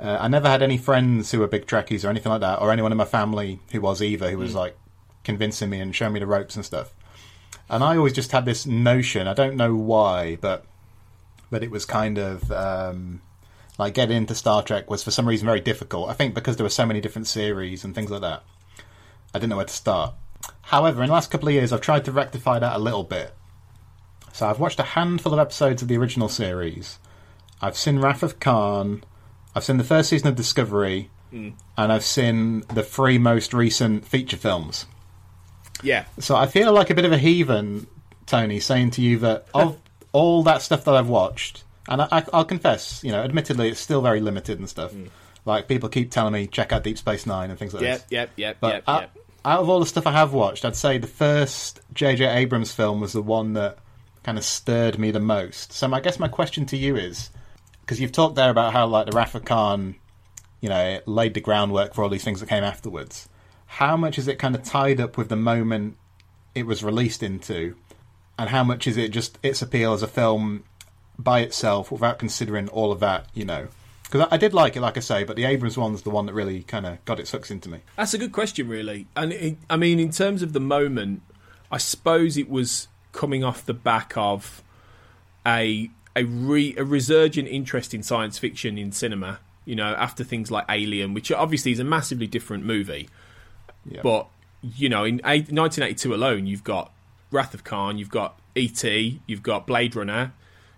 [0.00, 2.72] Uh, I never had any friends who were big Trekkies or anything like that, or
[2.72, 4.76] anyone in my family who was either, who was like
[5.24, 6.94] convincing me and showing me the ropes and stuff.
[7.68, 10.64] And I always just had this notion, I don't know why, but
[11.50, 13.20] but it was kind of um,
[13.78, 16.08] like getting into Star Trek was for some reason very difficult.
[16.08, 18.42] I think because there were so many different series and things like that.
[19.34, 20.14] I didn't know where to start.
[20.62, 23.34] However, in the last couple of years, I've tried to rectify that a little bit.
[24.32, 26.98] So I've watched a handful of episodes of the original series.
[27.60, 29.04] I've seen Wrath of Khan.
[29.54, 31.52] I've seen the first season of Discovery, mm.
[31.76, 34.86] and I've seen the three most recent feature films.
[35.82, 37.86] Yeah, So I feel like a bit of a heathen,
[38.26, 39.78] Tony, saying to you that of
[40.12, 43.80] all that stuff that I've watched, and I, I, I'll confess, you know, admittedly, it's
[43.80, 44.92] still very limited and stuff.
[44.92, 45.08] Mm.
[45.44, 48.06] Like people keep telling me check out Deep Space Nine and things like yep, this.
[48.10, 49.16] yep, yep, But yep, out, yep.
[49.44, 52.26] out of all the stuff I have watched, I'd say the first J.J.
[52.26, 53.78] Abrams film was the one that
[54.22, 55.72] kind of stirred me the most.
[55.72, 57.30] So I guess my question to you is,
[57.80, 59.96] because you've talked there about how like the of Khan,
[60.60, 63.28] you know, laid the groundwork for all these things that came afterwards.
[63.66, 65.96] How much is it kind of tied up with the moment
[66.54, 67.76] it was released into,
[68.38, 70.64] and how much is it just its appeal as a film
[71.18, 73.26] by itself without considering all of that?
[73.34, 73.68] You know,
[74.10, 76.26] because I, I did like it, like I say, but the Abrams one's the one
[76.26, 77.80] that really kind of got its hooks into me.
[77.96, 79.06] That's a good question, really.
[79.14, 81.22] And it, I mean, in terms of the moment,
[81.70, 84.62] I suppose it was coming off the back of
[85.46, 89.40] a a, re, a resurgent interest in science fiction in cinema.
[89.64, 93.08] You know, after things like Alien, which obviously is a massively different movie,
[93.88, 94.00] Yeah.
[94.02, 94.26] but
[94.62, 96.92] you know, in eight, 1982 alone, you've got
[97.30, 100.32] Wrath of Khan, you've got E.T., you've got Blade Runner,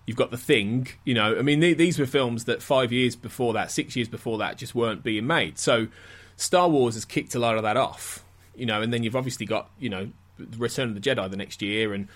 [0.06, 0.88] you've got The Thing.
[1.04, 4.08] You know, I mean, th- these were films that five years before that, six years
[4.08, 5.58] before that, just weren't being made.
[5.58, 5.88] So,
[6.36, 8.22] Star Wars has kicked a lot of that off.
[8.54, 10.10] You know, and then you've obviously got you know,
[10.58, 12.08] Return of the Jedi the next year, and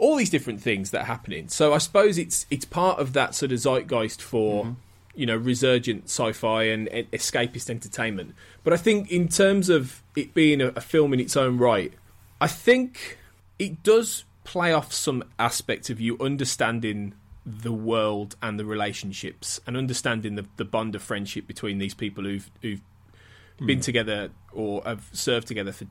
[0.00, 1.48] all these different things that are happening.
[1.48, 4.72] So I suppose it's it's part of that sort of zeitgeist for mm-hmm.
[5.14, 8.34] you know resurgent sci-fi and e- escapist entertainment.
[8.64, 11.92] But I think in terms of it being a, a film in its own right,
[12.40, 13.18] I think
[13.58, 19.76] it does play off some aspects of you understanding the world and the relationships and
[19.76, 23.66] understanding the, the bond of friendship between these people who've who've mm-hmm.
[23.66, 25.84] been together or have served together for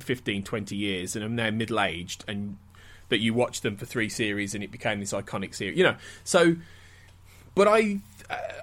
[0.00, 2.56] 15, 20 years and are now middle aged and
[3.08, 5.76] that you watched them for three series and it became this iconic series.
[5.76, 6.56] You know, so
[7.56, 8.00] but I,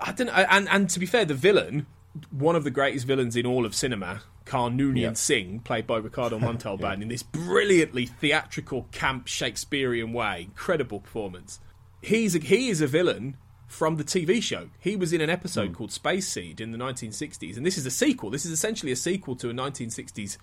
[0.02, 0.34] I don't know.
[0.34, 1.88] And and to be fair, the villain,
[2.32, 5.14] one of the greatest villains in all of cinema, Khan Noonien Yeah.
[5.14, 10.44] Singh, played by Ricardo Montalban, in this brilliantly theatrical, camp Shakespearean way.
[10.44, 11.60] Incredible performance.
[12.02, 13.36] He's a, he is a villain
[13.68, 14.70] from the TV show.
[14.80, 15.74] He was in an episode hmm.
[15.74, 18.30] called Space Seed in the 1960s, and this is a sequel.
[18.30, 20.38] This is essentially a sequel to a 1960s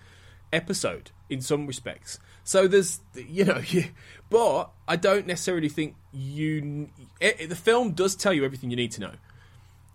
[0.53, 2.19] episode in some respects.
[2.43, 3.61] So there's, you know,
[4.29, 6.89] but I don't necessarily think you.
[7.19, 9.13] It, the film does tell you everything you need to know.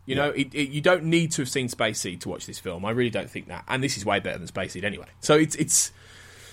[0.07, 2.61] You know, it, it, you don't need to have seen Space Seed to watch this
[2.61, 2.85] film.
[2.85, 5.07] I really don't think that, and this is way better than Space Seed anyway.
[5.19, 5.91] So it's it's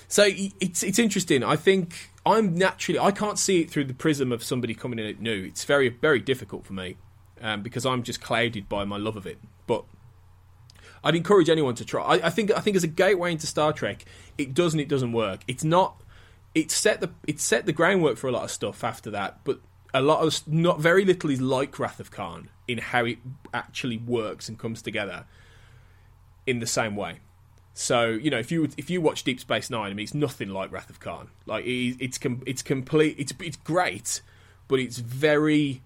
[0.07, 1.43] so it's it's interesting.
[1.43, 5.05] I think I'm naturally I can't see it through the prism of somebody coming in
[5.05, 5.43] at new.
[5.45, 6.97] It's very very difficult for me
[7.41, 9.37] um, because I'm just clouded by my love of it.
[9.67, 9.85] But
[11.03, 12.03] I'd encourage anyone to try.
[12.03, 14.05] I, I think I think as a gateway into Star Trek,
[14.37, 15.41] it does and it doesn't work.
[15.47, 16.01] It's not.
[16.55, 19.59] It's set the it's set the groundwork for a lot of stuff after that, but
[19.93, 23.17] a lot of not very little is like Wrath of Khan in how it
[23.53, 25.25] actually works and comes together
[26.47, 27.19] in the same way.
[27.73, 30.49] So you know, if you if you watch Deep Space Nine, I mean, it's nothing
[30.49, 31.29] like Wrath of Khan.
[31.45, 33.15] Like it, it's com- it's complete.
[33.17, 34.21] It's it's great,
[34.67, 35.81] but it's very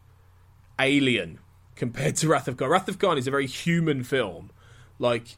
[0.80, 1.40] alien
[1.76, 2.70] compared to Wrath of Khan.
[2.70, 4.52] Wrath of Khan is a very human film,
[5.00, 5.38] like,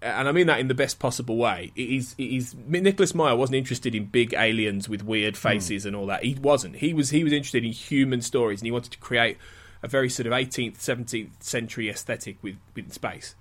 [0.00, 1.72] and I mean that in the best possible way.
[1.74, 2.54] It is.
[2.66, 5.40] Nicholas Meyer wasn't interested in big aliens with weird hmm.
[5.40, 6.24] faces and all that.
[6.24, 6.76] He wasn't.
[6.76, 7.10] He was.
[7.10, 9.38] He was interested in human stories, and he wanted to create
[9.82, 13.34] a very sort of 18th, 17th century aesthetic with with space.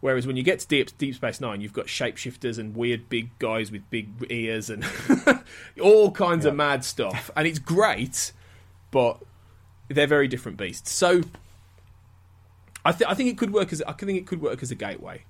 [0.00, 3.36] Whereas when you get to Deep, Deep Space Nine, you've got shapeshifters and weird big
[3.38, 4.84] guys with big ears and
[5.80, 8.32] all kinds of mad stuff, and it's great,
[8.90, 9.18] but
[9.88, 10.92] they're very different beasts.
[10.92, 11.22] So
[12.86, 14.74] I, th- I think it could work as I think it could work as a
[14.74, 15.22] gateway.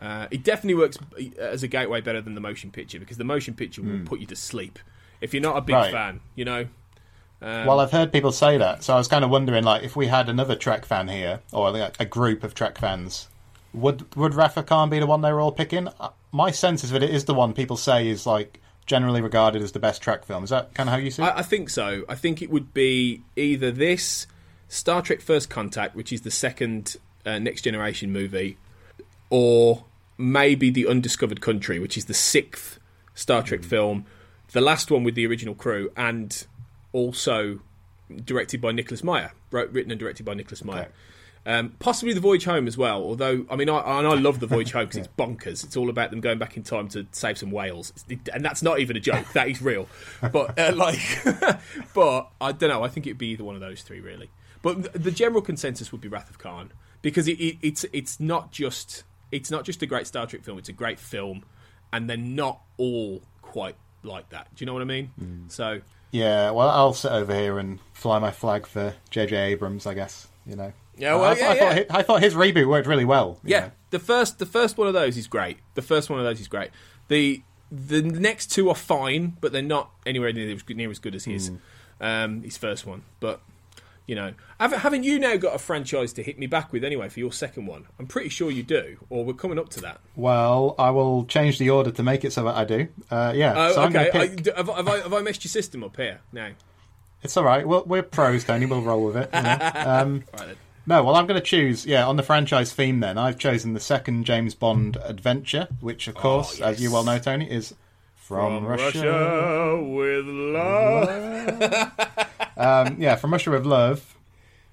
[0.00, 0.98] Uh, it definitely works
[1.38, 4.26] as a gateway better than the motion picture because the motion picture will put you
[4.26, 4.78] to sleep
[5.22, 5.90] if you're not a big Right.
[5.92, 6.20] fan.
[6.34, 6.66] You know,
[7.40, 9.96] um, well, I've heard people say that, so I was kind of wondering, like, if
[9.96, 13.28] we had another Trek fan here, or like, a group of Trek fans,
[13.72, 15.88] would would Wrath of Khan be the one they were all picking?
[16.00, 19.62] Uh, My sense is that it is the one people say is like generally regarded
[19.62, 20.44] as the best Trek film.
[20.44, 21.26] Is that kind of how you see it?
[21.26, 22.04] I, I think so.
[22.08, 24.26] I think it would be either this
[24.68, 28.56] Star Trek First Contact, which is the second uh, Next Generation movie,
[29.30, 29.84] or
[30.18, 32.78] maybe The Undiscovered Country, which is the sixth
[33.14, 34.06] Star Trek film,
[34.52, 36.46] the last one with the original crew, and
[36.92, 37.60] also
[38.24, 40.88] directed by Nicholas Meyer, wrote, written and directed by Nicholas Meyer.
[41.44, 43.02] Um, possibly the Voyage Home as well.
[43.04, 45.62] Although, I mean, I, and I love the Voyage Home because it's bonkers.
[45.64, 48.62] It's all about them going back in time to save some whales, It's- and that's
[48.62, 49.32] not even a joke.
[49.32, 49.88] That is real.
[50.20, 50.98] But uh, like,
[51.94, 52.82] but I don't know.
[52.82, 54.28] I think it'd be either one of those three, really.
[54.66, 58.50] But the general consensus would be Wrath of Khan because it, it, it's it's not
[58.50, 60.58] just it's not just a great Star Trek film.
[60.58, 61.44] It's a great film,
[61.92, 64.52] and they're not all quite like that.
[64.56, 65.12] Do you know what I mean?
[65.46, 69.36] So Yeah, well, I'll sit over here and fly my flag for J.J.
[69.36, 70.26] Abrams, I guess.
[70.44, 70.72] You know.
[70.98, 71.60] Yeah, well, I, yeah, I, yeah.
[71.60, 73.38] Thought his, I thought his reboot worked really well.
[73.44, 73.70] Yeah, know.
[73.90, 75.58] the first the first one of those is great.
[75.74, 76.70] The first one of those is great.
[77.06, 80.98] The the next two are fine, but they're not anywhere near as good, near as
[80.98, 81.52] good as his
[82.00, 83.02] um, his first one.
[83.20, 83.42] But
[84.06, 87.18] you know, haven't, you now got a franchise to hit me back with anyway for
[87.20, 87.86] your second one?
[87.98, 90.00] I'm pretty sure you do, or we're coming up to that.
[90.14, 92.88] Well, I will change the order to make it so that I do.
[93.10, 93.54] Uh, yeah.
[93.56, 94.10] Oh, so I'm okay.
[94.12, 96.50] gonna I, pick- have, I- have I, have I messed your system up here now?
[97.22, 97.66] It's all right.
[97.66, 98.66] Well, we're pros, Tony.
[98.66, 99.30] We'll roll with it.
[99.34, 99.70] You know?
[99.74, 100.56] um, Right
[100.88, 101.84] no, well, I'm going to choose.
[101.84, 103.00] Yeah, on the franchise theme.
[103.00, 107.18] Then I've chosen the second James Bond adventure, which, of course, as you well know,
[107.18, 107.74] Tony, is
[108.14, 109.80] from, Russia.
[109.82, 111.90] with love.
[112.56, 114.14] Um, yeah, from Russia with love.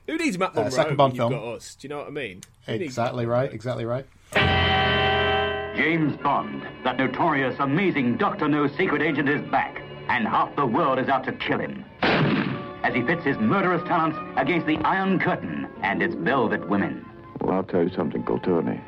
[0.07, 0.69] Who needs Matt Uh, Monro?
[0.71, 1.31] second when Bond you've film.
[1.41, 1.75] got us.
[1.75, 2.41] Do you know what I mean?
[2.65, 3.51] Who Exactly right.
[3.53, 4.05] Exactly right.
[5.75, 10.99] James Bond, that notorious, amazing Doctor No secret agent, is back, and half the world
[10.99, 11.83] is out to kill him.
[12.01, 17.05] As he pits his murderous talents against the Iron Curtain and its velvet women.
[17.41, 18.79] Well, I'll tell you something, Colturni.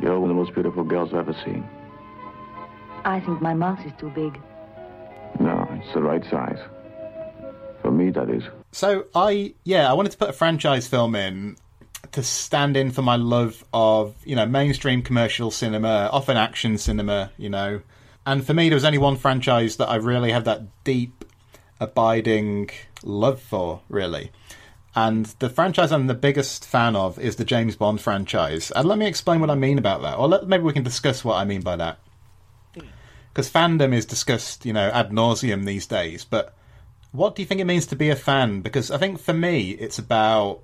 [0.00, 1.66] You're one of the most beautiful girls I've ever seen.
[3.04, 4.38] I think my mouth is too big.
[5.38, 6.58] No, it's the right size.
[7.82, 8.44] For me, that is.
[8.72, 11.56] So I yeah, I wanted to put a franchise film in
[12.12, 17.30] to stand in for my love of, you know, mainstream commercial cinema, often action cinema,
[17.36, 17.80] you know.
[18.26, 21.24] And for me there was only one franchise that I really have that deep
[21.78, 22.70] abiding
[23.02, 24.30] love for, really.
[24.94, 28.70] And the franchise I'm the biggest fan of is the James Bond franchise.
[28.72, 30.18] And let me explain what I mean about that.
[30.18, 31.98] Or let, maybe we can discuss what I mean by that.
[32.74, 32.86] Hmm.
[33.32, 36.24] Because fandom is discussed, you know, ad nauseum these days.
[36.24, 36.54] But
[37.12, 38.60] what do you think it means to be a fan?
[38.60, 40.60] Because I think for me, it's about,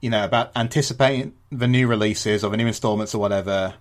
[0.00, 3.74] you know, about anticipating the new releases or the new installments or whatever,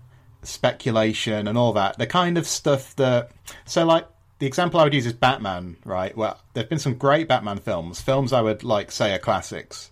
[0.43, 1.97] speculation and all that.
[1.97, 3.31] The kind of stuff that.
[3.65, 4.07] So, like,
[4.39, 6.15] the example I would use is Batman, right?
[6.15, 9.91] Well, there have been some great Batman films, films I would like say are classics.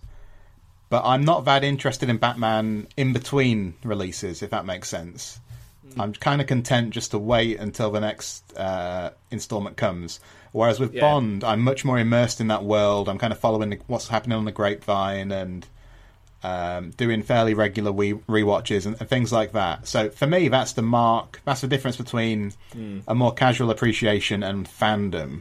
[0.90, 5.38] But I'm not that interested in Batman in between releases, if that makes sense.
[5.98, 10.20] I'm kind of content just to wait until the next uh, installment comes.
[10.52, 11.02] Whereas with Yeah.
[11.02, 13.08] Bond, I'm much more immersed in that world.
[13.08, 15.66] I'm kind of following the, what's happening on the grapevine and
[16.42, 19.86] um, doing fairly regular re- rewatches and, and things like that.
[19.88, 21.40] So for me, that's the mark.
[21.44, 23.02] That's the difference between Mm.
[23.08, 25.40] a more casual appreciation and fandom.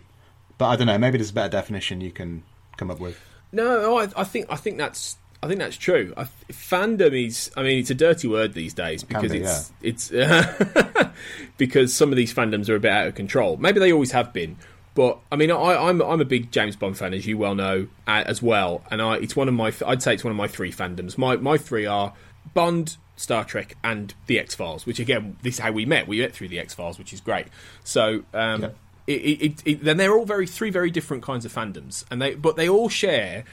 [0.58, 0.98] But I don't know.
[0.98, 2.44] Maybe there's a better definition you can
[2.78, 3.20] come up with.
[3.52, 6.14] No, no, I, I think I think that's I think that's true.
[6.18, 10.10] I, fandom is, I mean, it's a dirty word these days because be, it's it's
[11.58, 13.58] because some of these fandoms are a bit out of control.
[13.58, 14.58] Maybe they always have been,
[14.96, 17.88] but I mean, I, I'm I'm a big James Bond fan, as you well know,
[18.08, 18.84] uh, as well.
[18.90, 21.20] And I, it's one of my, I'd say it's one of my three fandoms.
[21.20, 22.14] My my three are
[22.56, 24.88] Bond, Star Trek, and the X Files.
[24.88, 26.08] Which again, this is how we met.
[26.08, 27.48] We met through the X Files, which is great.
[27.84, 28.24] So.
[28.34, 28.72] Um,
[29.06, 32.36] it, it, it, then they're all very three very different kinds of fandoms, and they
[32.36, 33.46] but they all share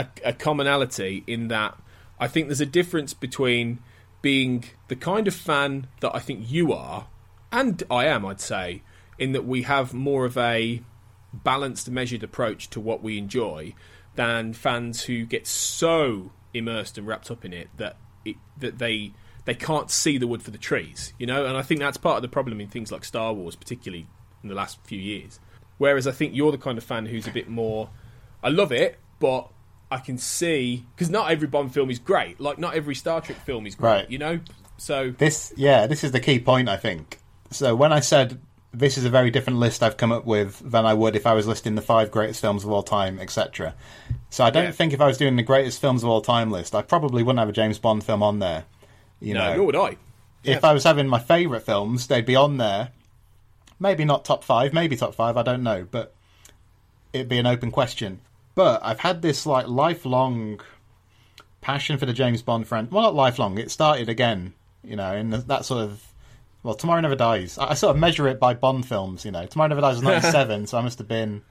[0.00, 1.76] a, a commonality in that
[2.18, 3.80] I think there's a difference between
[4.22, 7.06] being the kind of fan that I think you are,
[7.52, 8.82] and I am, I'd say,
[9.18, 10.82] in that we have more of a
[11.32, 13.74] balanced, measured approach to what we enjoy
[14.16, 19.12] than fans who get so immersed and wrapped up in it that it, that they
[19.44, 21.46] they can't see the wood for the trees, you know.
[21.46, 24.06] And I think that's part of the problem in things like Star Wars, particularly
[24.42, 25.40] in the last few years.
[25.78, 27.88] Whereas I think you're the kind of fan who's a bit more.
[28.42, 29.48] I love it, but
[29.90, 32.40] I can see because not every Bond film is great.
[32.40, 33.90] Like not every Star Trek film is great.
[33.90, 34.10] Right.
[34.10, 34.40] You know.
[34.78, 37.18] So This, yeah, this is the key point, I think.
[37.50, 38.40] So when I said
[38.72, 41.32] this is a very different list I've come up with than I would if I
[41.34, 43.74] was listing the five greatest films of all time, etc.
[44.30, 44.70] So I don't Yeah.
[44.70, 47.40] think if I was doing the greatest films of all time list, I probably wouldn't
[47.40, 48.64] have a James Bond film on there.
[49.20, 49.96] You no, know, nor would I.
[50.44, 52.90] if I was having my favourite films, they'd be on there.
[53.80, 56.14] Maybe not top five, maybe top five, I don't know, but
[57.12, 58.20] it'd be an open question.
[58.54, 60.60] But I've had this like lifelong
[61.60, 62.90] passion for the James Bond friend.
[62.90, 63.58] Well, not lifelong.
[63.58, 66.06] It started again, you know, in that sort of.
[66.62, 67.56] Well, Tomorrow Never Dies.
[67.56, 69.46] I, I sort of measure it by Bond films, you know.
[69.46, 71.42] Tomorrow Never Dies was '97, so I must have been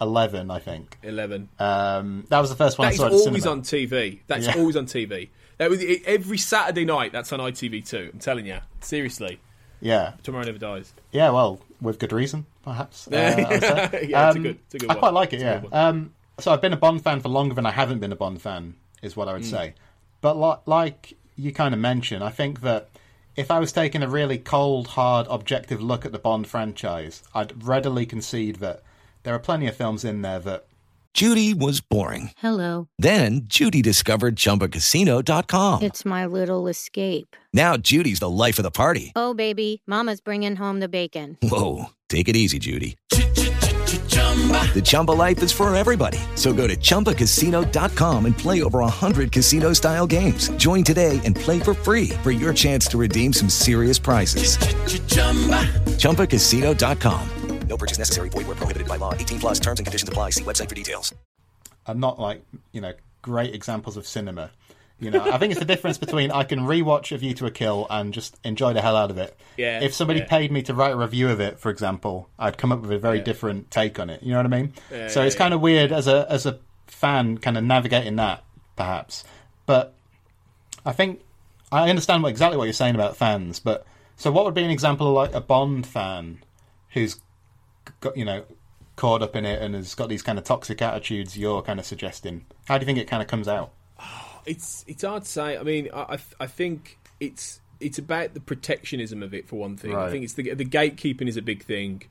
[0.00, 0.96] eleven, I think.
[1.02, 1.48] Eleven.
[1.58, 4.20] Um, that was the first one That I saw at the always on TV.
[4.28, 4.54] That's Yeah.
[4.56, 5.30] always on TV.
[5.58, 7.10] That was every Saturday night.
[7.12, 8.12] That's on ITV2.
[8.12, 9.40] I'm telling you, seriously.
[9.80, 10.92] Yeah, Tomorrow Never Dies.
[11.10, 13.08] Yeah, well, with good reason, perhaps.
[13.10, 13.90] uh, Yeah.
[13.90, 14.00] Say.
[14.02, 14.98] It's a Um, good- it's a good I one.
[15.00, 15.42] quite like it.
[15.42, 15.62] It's Yeah.
[15.88, 18.40] Um, so I've been a Bond fan for longer than I haven't been a Bond
[18.42, 19.50] fan, is what I would Mm.
[19.50, 19.74] say.
[20.20, 22.88] But li- like you kind of mentioned, I think that
[23.36, 27.64] if I was taking a really cold, hard, objective look at the Bond franchise, I'd
[27.66, 28.82] readily concede that
[29.24, 30.66] there are plenty of films in there that
[31.14, 32.30] Judy was boring.
[32.38, 32.88] Hello.
[32.98, 35.82] Then Judy discovered ChumbaCasino.com.
[35.82, 37.36] It's my little escape.
[37.52, 39.12] Now Judy's the life of the party.
[39.14, 41.38] Oh, baby, Mama's bringing home the bacon.
[41.42, 42.96] Whoa, take it easy, Judy.
[44.74, 46.18] The Chumba life is for everybody.
[46.34, 50.48] So go to ChumbaCasino.com and play over 100 casino style games.
[50.56, 54.56] Join today and play for free for your chance to redeem some serious prizes.
[55.98, 57.28] ChumbaCasino.com.
[57.68, 58.28] No purchase necessary.
[58.28, 59.14] Void where prohibited by law.
[59.14, 60.30] 18 plus terms and conditions apply.
[60.30, 61.14] See website for details.
[61.86, 62.42] are not like
[62.72, 62.92] you know
[63.22, 64.50] great examples of cinema.
[65.00, 67.50] You know, I think it's the difference between I can rewatch A View to a
[67.50, 69.36] Kill and just enjoy the hell out of it.
[69.56, 70.26] Yeah, If somebody yeah.
[70.26, 72.98] paid me to write a review of it, for example, I'd come up with a
[72.98, 73.24] very Yeah.
[73.24, 74.22] different take on it.
[74.22, 74.72] You know what I mean?
[74.90, 78.44] Yeah, so it's kind of weird as a as a fan, kind of navigating that,
[78.76, 79.24] perhaps.
[79.66, 79.94] But
[80.86, 81.20] I think
[81.72, 83.58] I understand what, exactly what you're saying about fans.
[83.58, 83.84] But
[84.16, 86.38] so, what would be an example of like a Bond fan
[86.90, 87.20] who's
[88.00, 88.44] got you know
[88.96, 91.84] caught up in it and has got these kind of toxic attitudes you're kind of
[91.84, 92.46] suggesting?
[92.66, 93.72] How do you think it kind of comes out?
[94.46, 95.56] It's it's hard to say.
[95.56, 99.76] I mean, I I, I think it's it's about the protectionism of it for one
[99.76, 99.94] thing.
[99.94, 102.02] I think it's the the gatekeeping is a big thing,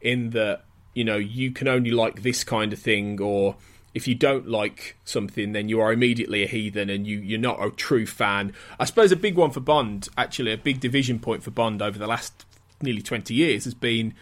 [0.00, 3.56] in that you know you can only like this kind of thing, or
[3.94, 7.62] if you don't like something, then you are immediately a heathen and you you're not
[7.64, 8.52] a true fan.
[8.78, 11.98] I suppose a big one for Bond, actually, a big division point for Bond over
[11.98, 12.44] the last
[12.80, 14.14] nearly twenty years has been.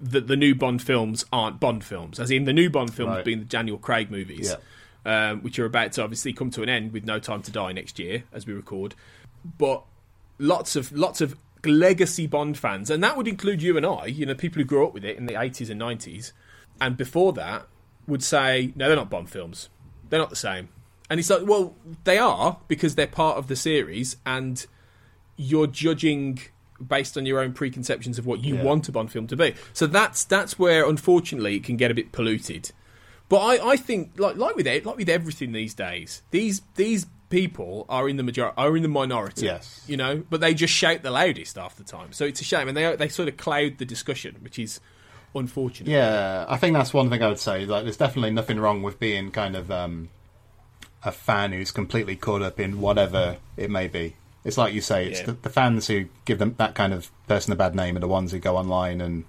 [0.00, 3.24] That the new Bond films aren't Bond films, as in the new Bond films Right.
[3.24, 4.56] being the Daniel Craig movies
[5.04, 7.72] um, which are about to obviously come to an end with No Time to Die
[7.72, 8.94] next year as we record.
[9.58, 9.82] But
[10.38, 14.26] lots of lots of legacy Bond fans, and that would include you and I, you
[14.26, 16.32] know, people who grew up with it in the eighties and nineties,
[16.80, 17.66] and before that,
[18.06, 19.68] would say, no, they're not Bond films.
[20.10, 20.68] They're not the same.
[21.08, 21.74] And it's like, well,
[22.04, 24.64] they are because they're part of the series, and
[25.36, 26.38] you're judging
[26.86, 28.64] based on your own preconceptions of what you Yeah.
[28.64, 29.54] want a Bond film to be.
[29.72, 32.72] So that's that's where, unfortunately, it can get a bit polluted.
[33.32, 37.06] But I, I think, like like with it, like with everything these days, these these
[37.30, 39.46] people are in the majority, are in the minority.
[39.46, 39.82] Yes.
[39.88, 42.12] you know, but they just shout the loudest half the time.
[42.12, 44.80] So it's a shame, and they they sort of cloud the discussion, which is
[45.34, 45.90] unfortunate.
[45.90, 47.64] Yeah, I think that's one thing I would say.
[47.64, 50.10] Like, there's definitely nothing wrong with being kind of um,
[51.02, 54.16] a fan who's completely caught up in whatever it may be.
[54.44, 55.26] It's like you say, it's Yeah.
[55.26, 58.08] the, the fans who give them that kind of person a bad name are the
[58.08, 59.24] ones who go online and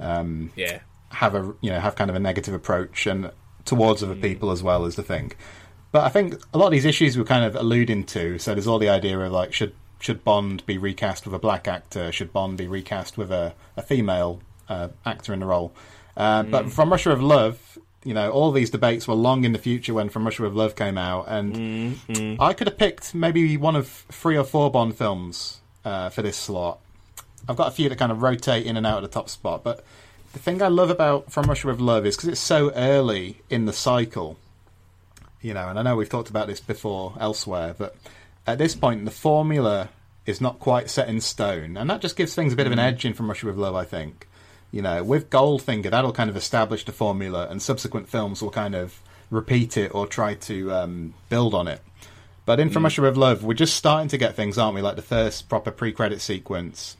[0.00, 0.80] um, Yeah.
[1.10, 3.30] Have a you know have kind of a negative approach and
[3.64, 5.32] towards other people as well is the thing.
[5.92, 8.38] But I think a lot of these issues we're kind of alluding to.
[8.38, 11.66] So there's all the idea of like should should Bond be recast with a black
[11.66, 12.12] actor?
[12.12, 15.72] Should Bond be recast with a, a female uh, actor in the role?
[16.16, 19.58] Uh, But from Russia of Love, you know, all these debates were long in the
[19.58, 23.74] future when From Russia with Love came out, and I could have picked maybe one
[23.74, 26.78] of three or four Bond films uh, for this slot.
[27.48, 29.64] I've got a few that kind of rotate in and out of the top spot,
[29.64, 29.82] but
[30.36, 33.64] the thing I love about From Russia with Love is because it's so early in
[33.64, 34.36] the cycle,
[35.40, 37.96] you know, and I know we've talked about this before elsewhere, but
[38.46, 39.88] at this point the formula
[40.26, 42.78] is not quite set in stone, and that just gives things a bit of an
[42.78, 44.28] edge in From Russia with Love, I think.
[44.70, 48.74] You know, with Goldfinger, that'll kind of establish the formula, and subsequent films will kind
[48.74, 51.80] of repeat it or try to um, build on it.
[52.44, 54.82] But in From Russia with Love, we're just starting to get things, aren't we?
[54.82, 56.98] Like the first proper pre-credit sequence,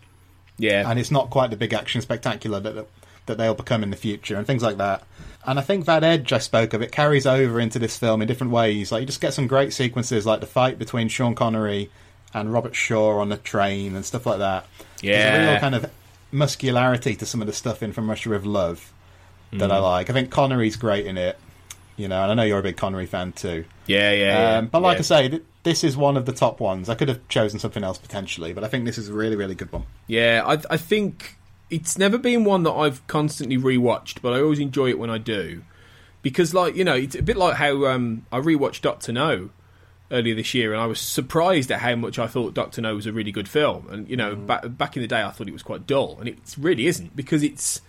[0.57, 0.89] Yeah.
[0.91, 2.87] and it's not quite the big action spectacular that
[3.27, 5.03] that they'll become in the future and things like that.
[5.45, 8.27] And I think that edge I spoke of it carries over into this film in
[8.29, 8.91] different ways.
[8.91, 11.91] Like you just get some great sequences, like the fight between Sean Connery
[12.35, 14.67] and Robert Shaw on the train and stuff like that.
[15.03, 15.51] Yeah, There's a Yeah.
[15.53, 15.91] real kind of
[16.33, 18.93] muscularity to some of the stuff in From Russia with Love
[19.53, 19.83] that I Mm.
[19.83, 20.11] like.
[20.11, 21.39] I think Connery's great in it.
[21.97, 23.65] You know, and I know you're a big Connery fan too.
[23.87, 24.19] Yeah, yeah,
[24.53, 25.01] yeah, Um, but like yeah.
[25.01, 26.91] I say, th- this is one of the top ones.
[26.91, 29.55] I could have chosen something else potentially, but I think this is a really, really
[29.55, 29.85] good one.
[30.07, 31.36] Yeah, I, I think
[31.71, 35.19] it's never been one that I've constantly rewatched, but I always enjoy it when I
[35.19, 35.63] do.
[36.23, 39.51] Because, like, you know, it's a bit like how um, I rewatched Doctor No
[40.11, 43.07] earlier this year, and I was surprised at how much I thought Doctor No was
[43.07, 43.89] a really good film.
[43.91, 46.29] And, you know, back, back in the day, I thought it was quite dull, and
[46.29, 47.81] it really isn't, because it's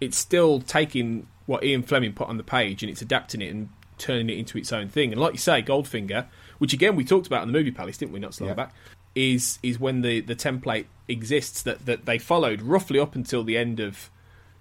[0.00, 3.68] it's still taking what Ian Fleming put on the page and it's adapting it and
[3.98, 5.12] turning it into its own thing.
[5.12, 6.26] And like you say, Goldfinger,
[6.58, 8.18] which again we talked about in the movie Palace, didn't we?
[8.18, 8.54] Not so long Yeah.
[8.54, 8.74] back,
[9.14, 13.56] is is when the the template exists that that they followed roughly up until the
[13.58, 14.10] end of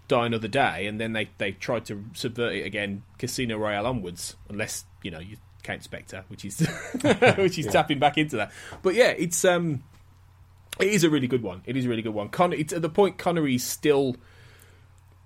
[0.07, 4.35] Die Another Day, and then they they tried to subvert it again, Casino Royale onwards,
[4.49, 6.59] unless you know you count Spectre, which is
[7.37, 7.71] which is Yeah.
[7.71, 8.51] tapping back into that.
[8.81, 9.83] But yeah, it's um.
[10.79, 11.61] It is a really good one.
[11.65, 12.29] It is a really good one.
[12.29, 14.15] Con- it's at the point Connery's still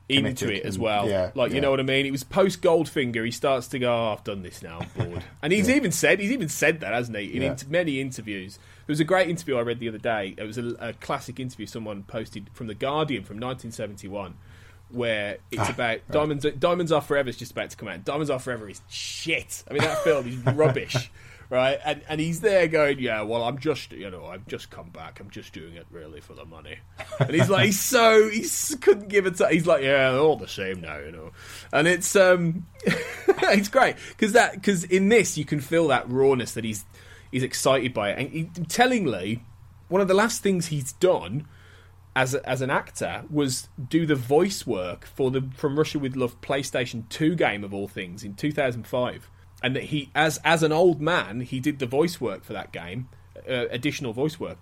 [0.10, 1.08] into it as and- well.
[1.08, 1.62] yeah, like you yeah.
[1.62, 2.06] know what I mean.
[2.06, 3.24] It was post Goldfinger.
[3.24, 4.80] He starts to go, oh, "I've done this now.
[4.98, 7.36] I'm bored." and he's even said he's even said that, hasn't he?
[7.36, 7.52] In Yeah.
[7.52, 8.60] int- many interviews.
[8.86, 10.36] There was a great interview I read the other day.
[10.38, 14.36] It was a, a classic interview someone posted from the Guardian from 1971,
[14.90, 16.46] where it's Ah, about diamonds.
[16.60, 18.04] Diamonds Are Forever is just about to come out.
[18.04, 19.64] Diamonds Are Forever is shit.
[19.70, 21.10] I mean, that film is rubbish.
[21.50, 23.22] Right, and and he's there going, yeah.
[23.22, 25.20] Well, I'm just, you know, I've just come back.
[25.20, 26.78] I'm just doing it really for the money.
[27.20, 29.36] And he's like, he's so he couldn't give it.
[29.36, 31.32] To, he's like, yeah, they're all the same now, you know.
[31.72, 36.54] And it's um, it's great because that because in this you can feel that rawness
[36.54, 36.86] that he's
[37.34, 38.20] he's excited by it.
[38.20, 39.44] And he, tellingly,
[39.90, 41.46] one of the last things he's done
[42.16, 46.16] as a, as an actor was do the voice work for the From Russia with
[46.16, 49.30] Love PlayStation 2 game of all things in 2005
[49.64, 52.72] and that he as as an old man he did the voice work for that
[52.72, 53.10] game
[53.50, 54.60] uh, additional voice work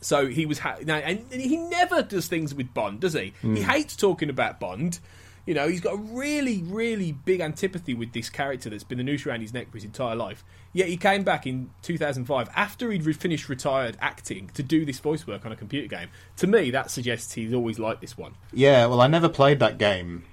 [0.00, 3.48] so he was ha- now and he never does things with Bond does he he
[3.48, 3.62] Mm.
[3.64, 5.00] hates talking about Bond
[5.46, 9.04] you know he's got a really really big antipathy with this character that's been the
[9.04, 12.90] noose around his neck for his entire life yet he came back in 2005 after
[12.92, 16.46] he'd re- finished retired acting to do this voice work on a computer game to
[16.46, 20.24] me that suggests he's always liked this one Yeah, well, I never played that game.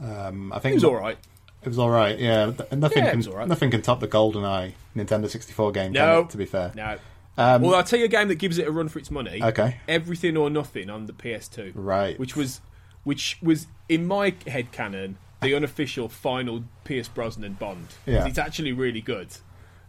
[0.00, 1.18] Um, I think It was all right.
[1.62, 2.18] It was all right.
[2.18, 3.48] Yeah, nothing Yeah, can was all right.
[3.48, 5.92] nothing can top the GoldenEye Nintendo 64 game.
[5.92, 6.20] No.
[6.20, 6.72] it, to be fair.
[6.76, 6.98] No.
[7.36, 9.42] Um, well, I'll tell you a game that gives it a run for its money.
[9.42, 9.76] Okay.
[9.88, 11.72] Everything or Nothing on the PS2.
[11.74, 12.18] Right.
[12.18, 12.60] Which was,
[13.08, 17.86] which was in my head canon the unofficial final Pierce Brosnan Bond.
[18.04, 18.26] Yeah.
[18.26, 19.28] It's actually really good.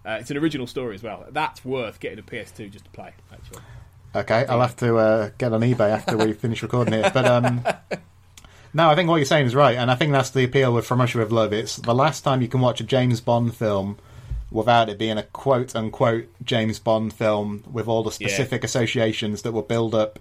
[0.06, 1.26] Uh, it's an original story as well.
[1.30, 3.12] That's worth getting a PS2 just to play.
[3.34, 3.62] Actually.
[4.16, 7.14] Okay, I'll have to uh, get on eBay after we finish recording it.
[7.14, 7.62] But um,
[8.74, 10.86] no, I think what you're saying is right, and I think that's the appeal with
[10.86, 11.52] From Russia with Love.
[11.52, 13.98] It's the last time you can watch a James Bond film
[14.52, 18.28] without it being a quote unquote James Bond film with all the Yeah.
[18.30, 20.20] specific associations that will build up,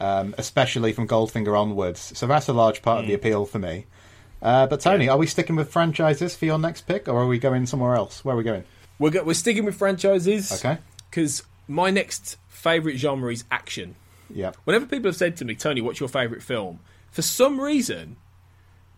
[0.00, 2.16] um, especially from Goldfinger onwards.
[2.16, 3.08] So that's a large part of Mm.
[3.08, 3.86] the appeal for me.
[4.40, 7.38] Uh, but Tony, are we sticking with franchises for your next pick, or are we
[7.38, 8.24] going somewhere else?
[8.24, 8.64] Where are we going?
[8.98, 10.52] We're go- we're sticking with franchises.
[10.52, 10.78] Okay.
[11.10, 13.96] Because my next favourite genre is action.
[14.32, 14.52] Yeah.
[14.64, 16.80] Whenever people have said to me, Tony, what's your favourite film?
[17.10, 18.16] For some reason,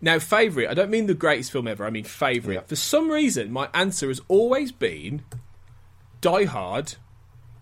[0.02, 2.68] now favourite, I don't mean the greatest film ever, I mean favourite.
[2.68, 5.22] For some reason, my answer has always been
[6.20, 6.94] Die Hard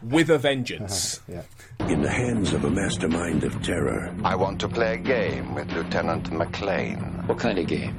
[0.03, 1.20] with a Vengeance.
[1.28, 1.42] Uh-huh,
[1.80, 1.88] yeah.
[1.88, 4.14] In the hands of a mastermind of terror.
[4.24, 7.26] I want to play a game with Lieutenant McClane.
[7.26, 7.94] What kind of game?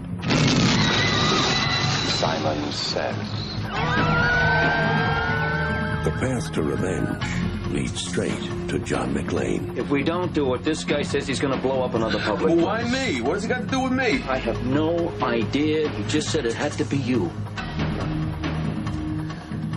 [2.19, 3.15] Simon says.
[6.03, 7.23] The path to revenge
[7.71, 9.77] leads straight to John McClane.
[9.77, 12.55] If we don't do it, this guy says he's going to blow up another public.
[12.55, 13.21] Well, why me?
[13.21, 14.23] What has it got to do with me?
[14.23, 15.89] I have no idea.
[15.89, 17.31] He just said it had to be you.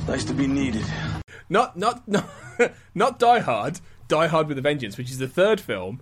[0.06, 0.84] Nice to be needed.
[1.53, 2.28] Not not not
[2.94, 3.78] not Die Hard.
[4.09, 6.00] Die Hard with a Vengeance, which is the third film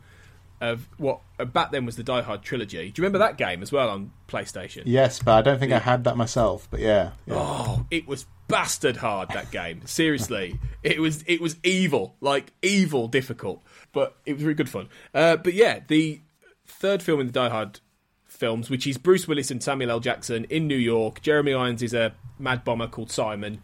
[0.61, 2.91] of what uh, back then was the Die Hard trilogy.
[2.91, 4.83] Do you remember that game as well on PlayStation?
[4.87, 6.69] Yes, but I don't think I had that myself.
[6.71, 7.35] But yeah, yeah.
[7.37, 9.85] Oh, it was bastard hard that game.
[9.87, 13.61] Seriously, it was it was evil, like evil difficult,
[13.93, 14.89] but it was really good fun.
[15.13, 16.21] Uh, but yeah, the
[16.65, 17.81] third film in the Die Hard
[18.27, 20.01] films, which is Bruce Willis and Samuel L.
[20.01, 21.21] Jackson in New York.
[21.23, 23.63] Jeremy Irons is a mad bomber called Simon,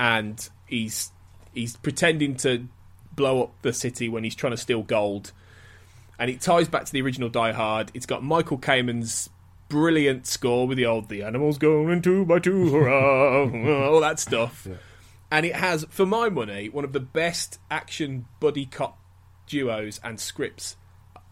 [0.00, 1.12] and he's
[1.54, 2.68] he's pretending to
[3.14, 5.32] blow up the city when he's trying to steal gold.
[6.18, 7.90] And it ties back to the original Die Hard.
[7.94, 9.30] It's got Michael Kamen's
[9.68, 14.66] brilliant score with the old "The animals going two by two, hurrah!" all that stuff.
[15.30, 18.98] And it has, for my money, one of the best action buddy cop
[19.46, 20.76] duos and scripts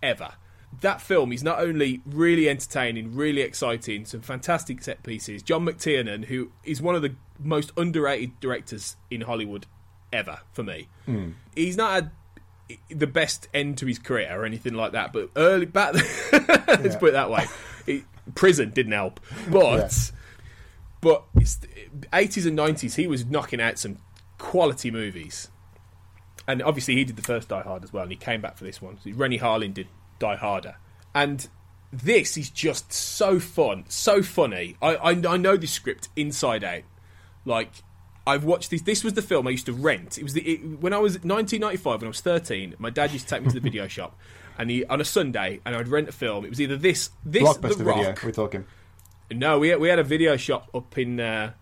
[0.02, 0.34] ever.
[0.80, 5.42] That film is not only really entertaining, really exciting, some fantastic set pieces.
[5.42, 9.66] John McTiernan, who is one of the most underrated directors in Hollywood
[10.12, 10.88] ever for me.
[11.06, 11.30] Hmm.
[11.54, 12.10] He's not had
[12.90, 15.94] the best end to his career or anything like that, but early back,
[16.32, 17.46] let's put it that way.
[17.86, 18.04] It,
[18.34, 20.12] prison didn't help, but
[21.00, 21.58] but it's,
[22.12, 23.98] 80s and 90s, he was knocking out some
[24.36, 25.48] quality movies.
[26.46, 28.64] And obviously, he did the first Die Hard as well, and he came back for
[28.64, 28.98] this one.
[29.02, 29.86] So Renny Harlin did
[30.18, 30.76] Die Harder.
[31.14, 31.46] And
[31.92, 34.76] this is just so fun, so funny.
[34.80, 36.82] I, I, I know this script inside out.
[37.44, 37.70] Like,
[38.28, 38.82] I've watched this.
[38.82, 40.18] This was the film I used to rent.
[40.18, 42.74] It was the it, when I was 1995, when I was 13.
[42.78, 44.16] My dad used to take me to the video shop,
[44.58, 46.44] and he on a Sunday, and I'd rent a film.
[46.44, 48.14] It was either this, this, Blockbuster The Rock, video.
[48.24, 48.64] We're talking.
[49.32, 51.52] no, we had, we had a video shop up in uh,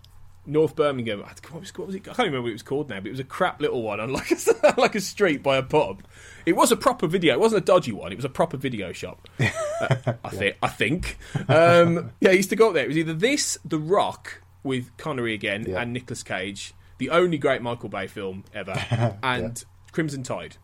[0.45, 1.23] North Birmingham.
[1.25, 2.01] I- What was, what was it?
[2.03, 3.99] I can't remember what it was called now, but it was a crap little one
[3.99, 6.03] on like a, like a street by a pub.
[6.45, 7.33] It was a proper video.
[7.33, 8.11] It wasn't a dodgy one.
[8.11, 9.27] It was a proper video shop.
[9.79, 10.55] Uh, I think.
[10.63, 11.17] I think.
[11.47, 12.85] Um, yeah, I used to go up there.
[12.85, 17.61] It was either this, The Rock with Connery again, and Nicolas Cage, the only great
[17.61, 18.73] Michael Bay film ever,
[19.23, 20.57] and Crimson Tide,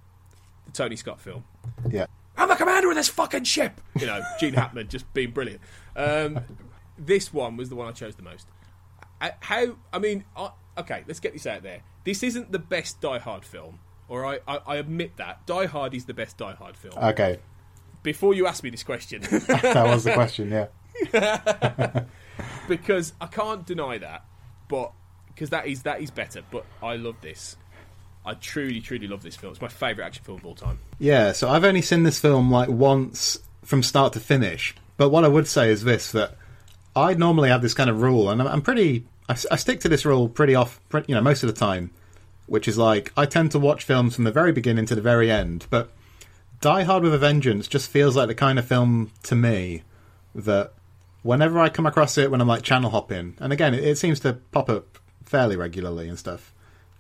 [0.66, 1.43] the Tony Scott film.
[1.89, 2.06] Yeah.
[2.36, 3.80] I'm the commander of this fucking ship.
[3.99, 5.62] You know, Gene Hackman just being brilliant.
[5.95, 6.39] Um,
[6.97, 8.47] this one was the one I chose the most.
[9.22, 9.78] I, how?
[9.91, 11.82] I mean, I, okay, let's get this out there.
[12.04, 13.80] This isn't the best Die Hard film.
[14.10, 15.45] All right, I, I admit that.
[15.45, 16.97] Die Hard is the best Die Hard film.
[16.97, 17.39] Okay,
[18.01, 20.51] Before you ask me this question, that was the question.
[21.14, 22.04] Yeah.
[22.67, 24.25] because I can't deny that,
[24.67, 24.91] but
[25.27, 26.41] because that is that is better.
[26.49, 27.55] But I love this.
[28.25, 29.51] I truly, truly love this film.
[29.51, 30.79] It's my favourite action film of all time.
[30.97, 34.73] Yeah, so I've only seen this film like once from start to finish.
[34.95, 36.38] But what I would say is this: that
[36.95, 39.05] I normally have this kind of rule, and I'm, pretty.
[39.27, 41.91] I, I stick to this rule pretty off, you know, most of the time,
[42.45, 45.29] which is like I tend to watch films from the very beginning to the very
[45.29, 45.65] end.
[45.69, 45.91] But
[46.61, 49.84] Die Hard with a Vengeance just feels like the kind of film to me
[50.34, 50.71] that
[51.24, 54.19] whenever I come across it when I'm like channel hopping, and again, it, it seems
[54.21, 56.53] to pop up fairly regularly and stuff.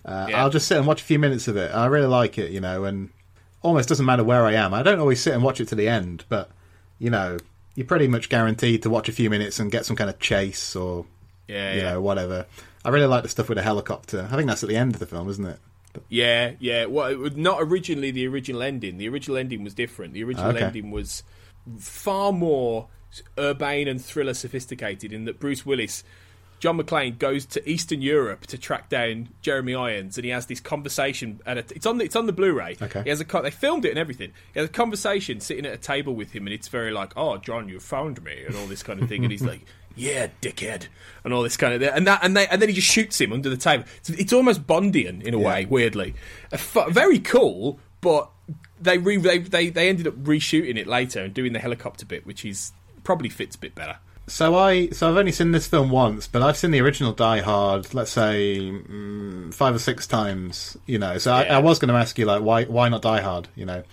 [0.05, 0.41] Uh, Yeah.
[0.43, 1.73] I'll just sit and watch a few minutes of it.
[1.73, 3.09] I really like it, you know, and
[3.61, 4.73] almost doesn't matter where I am.
[4.73, 6.49] I don't always sit and watch it to the end, but
[6.99, 7.37] you know,
[7.75, 10.75] you're pretty much guaranteed to watch a few minutes and get some kind of chase
[10.75, 11.05] or
[11.47, 11.89] Yeah, you yeah.
[11.91, 12.45] know whatever.
[12.85, 14.27] I really like the stuff with the helicopter.
[14.31, 15.59] I think that's at the end of the film, isn't it?
[16.09, 16.85] Yeah, yeah.
[16.85, 18.97] Well, it was not originally the original ending.
[18.97, 20.13] The original ending was different.
[20.13, 20.63] The original Okay.
[20.65, 21.23] ending was
[21.77, 22.87] far more
[23.37, 26.03] urbane and thriller sophisticated in that Bruce Willis,
[26.59, 30.59] John McClane, goes to Eastern Europe to track down Jeremy Irons, and he has this
[30.59, 31.41] conversation.
[31.45, 32.77] At a, it's on the it's on the Blu-ray.
[32.81, 33.03] Okay.
[33.03, 34.31] He has a they filmed it and everything.
[34.53, 37.37] He has a conversation sitting at a table with him, and it's very like, "Oh,
[37.37, 39.23] John, you found me," and all this kind of thing.
[39.23, 39.65] and he's like.
[39.95, 40.87] Yeah, dickhead,
[41.23, 43.31] and all this kind of and that and they and then he just shoots him
[43.31, 43.83] under the table.
[43.99, 46.15] It's, it's almost Bondian in a way, weirdly.
[46.51, 46.57] A
[46.89, 48.27] very cool, but
[48.81, 52.25] they re they, they they ended up reshooting it later and doing the helicopter bit,
[52.25, 52.71] which is
[53.03, 53.97] probably fits a bit better.
[54.27, 57.41] So I so I've only seen this film once, but I've seen the original Die
[57.41, 57.93] Hard.
[57.93, 60.77] Let's say mm, five or six times.
[60.85, 63.21] You know, so I, I was going to ask you like why why not Die
[63.21, 63.49] Hard?
[63.55, 63.83] You know,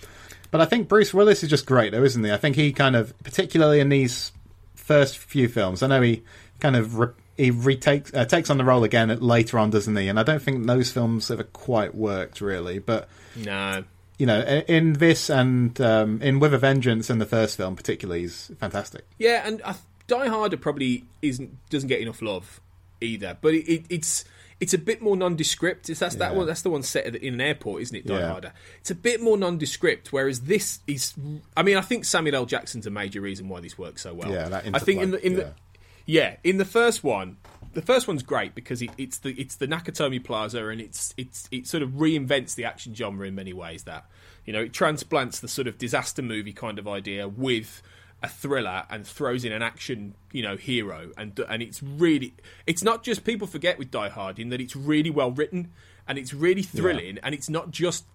[0.49, 2.31] but I think Bruce Willis is just great, though, isn't he?
[2.31, 4.31] I think he kind of, particularly in these
[4.75, 6.23] first few films, I know he
[6.59, 10.07] kind of re- he retakes uh, takes on the role again later on, doesn't he?
[10.07, 13.83] And I don't think those films ever quite worked really, but No,
[14.17, 18.21] you know, in this and um, in With a Vengeance and the first film particularly,
[18.21, 19.05] he's fantastic.
[19.17, 19.75] yeah, and I,
[20.07, 22.61] Die Harder probably isn't doesn't get enough love
[22.99, 24.25] either, but it, it, it's
[24.59, 25.89] it's a bit more nondescript.
[25.89, 26.45] It's, that's that one.
[26.45, 28.05] That's the one set in an airport, isn't it?
[28.05, 28.29] Die Yeah.
[28.29, 28.53] Harder.
[28.79, 31.15] It's a bit more nondescript, whereas this is.
[31.57, 32.45] I mean, I think Samuel L.
[32.45, 34.31] Jackson's a major reason why this works so well.
[34.31, 37.37] Yeah, that I think in the in interplay, the yeah in the first one,
[37.73, 41.47] the first one's great because it, it's the it's the Nakatomi Plaza and it's it's
[41.51, 43.83] it sort of reinvents the action genre in many ways.
[43.83, 44.05] That
[44.45, 47.81] you know it transplants the sort of disaster movie kind of idea with
[48.23, 52.35] a thriller and throws in an action you know hero and and it's really
[52.67, 55.71] it's not just people forget with Die Hard in that it's really well written
[56.07, 58.05] and it's really thrilling and it's not just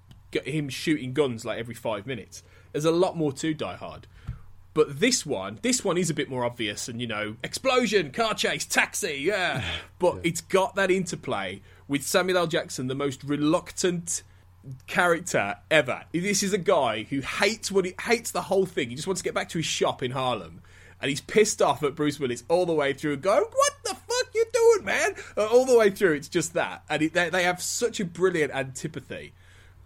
[0.45, 2.43] him shooting guns like every five minutes.
[2.73, 4.07] There's a lot more to Die Hard.
[4.77, 8.35] But this one, this one is a bit more obvious, and you know, explosion, car
[8.35, 9.65] chase, taxi, yeah.
[9.99, 12.47] But it's got that interplay with Samuel L.
[12.47, 14.23] Jackson, the most reluctant
[14.87, 16.03] character ever.
[16.13, 18.91] This is a guy who hates what he hates the whole thing.
[18.91, 20.61] He just wants to get back to his shop in Harlem,
[21.01, 24.35] and he's pissed off at Bruce Willis all the way through, going, "What the fuck
[24.35, 27.45] you doing, man?" Uh, all the way through, it's just that, and it, they, they
[27.45, 29.33] have such a brilliant antipathy,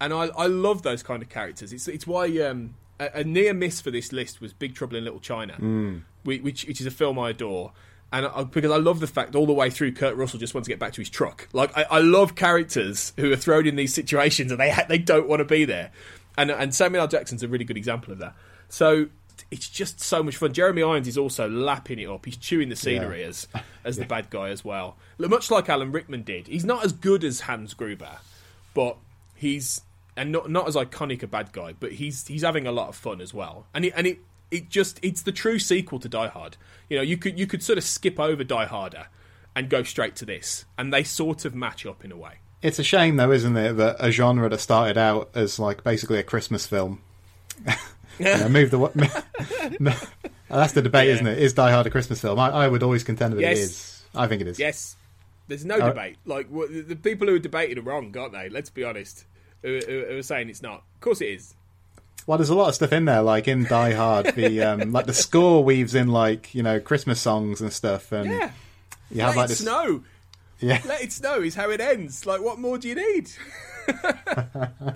[0.01, 1.73] and I, I love those kind of characters.
[1.73, 5.05] It's it's why um, a, a near miss for this list was Big Trouble in
[5.05, 6.03] Little China, Mm.
[6.25, 7.73] which, which which is a film I adore.
[8.13, 10.67] And I, because I love the fact all the way through, Kurt Russell just wants
[10.67, 11.49] to get back to his truck.
[11.53, 14.99] Like I, I love characters who are thrown in these situations and they ha- they
[14.99, 15.93] don't want to be there.
[16.37, 17.09] And and Samuel L.
[17.09, 18.35] Jackson's a really good example of that.
[18.69, 19.07] So
[19.51, 20.53] it's just so much fun.
[20.53, 22.25] Jeremy Irons is also lapping it up.
[22.25, 23.29] He's chewing the scenery Yeah.
[23.29, 23.49] as
[23.85, 24.97] as the bad guy as well.
[25.19, 26.49] Much like Alan Rickman did.
[26.49, 28.19] He's not as good as Hans Gruber,
[28.75, 28.97] but
[29.37, 29.83] he's
[30.17, 32.97] and not not as iconic a bad guy, but he's he's having a lot of
[32.97, 33.67] fun as well.
[33.75, 34.19] And it, and it
[34.51, 36.57] it just it's the true sequel to Die Hard.
[36.89, 39.07] You know, you could you could sort of skip over Die Harder
[39.55, 42.35] and go straight to this, and they sort of match up in a way.
[42.63, 46.19] It's a shame, though, isn't it, that a genre that started out as like basically
[46.19, 47.01] a Christmas film,
[48.19, 49.25] know, moved the.
[50.49, 51.15] that's the debate, Yeah.
[51.15, 51.39] isn't it?
[51.39, 52.39] Is Die Hard a Christmas film?
[52.39, 53.59] I, I would always contend that Yes.
[53.59, 54.03] it is.
[54.15, 54.59] I think it is.
[54.59, 54.97] Yes,
[55.49, 56.17] there's no Uh, debate.
[56.27, 58.49] Like the people who are debating are wrong, aren't they?
[58.49, 59.25] Let's be honest.
[59.63, 60.83] Who, who, who are saying it's not?
[60.95, 61.55] Of course it is.
[62.27, 65.07] Well, there's a lot of stuff in there, like in Die Hard, the um, like
[65.07, 68.51] the score weaves in like you know Christmas songs and stuff, and Yeah.
[69.11, 69.59] you have Let like it this.
[69.61, 70.03] snow.
[70.61, 70.81] Yeah.
[70.87, 72.27] Let it snow is how it ends.
[72.27, 73.31] Like, what more do you need?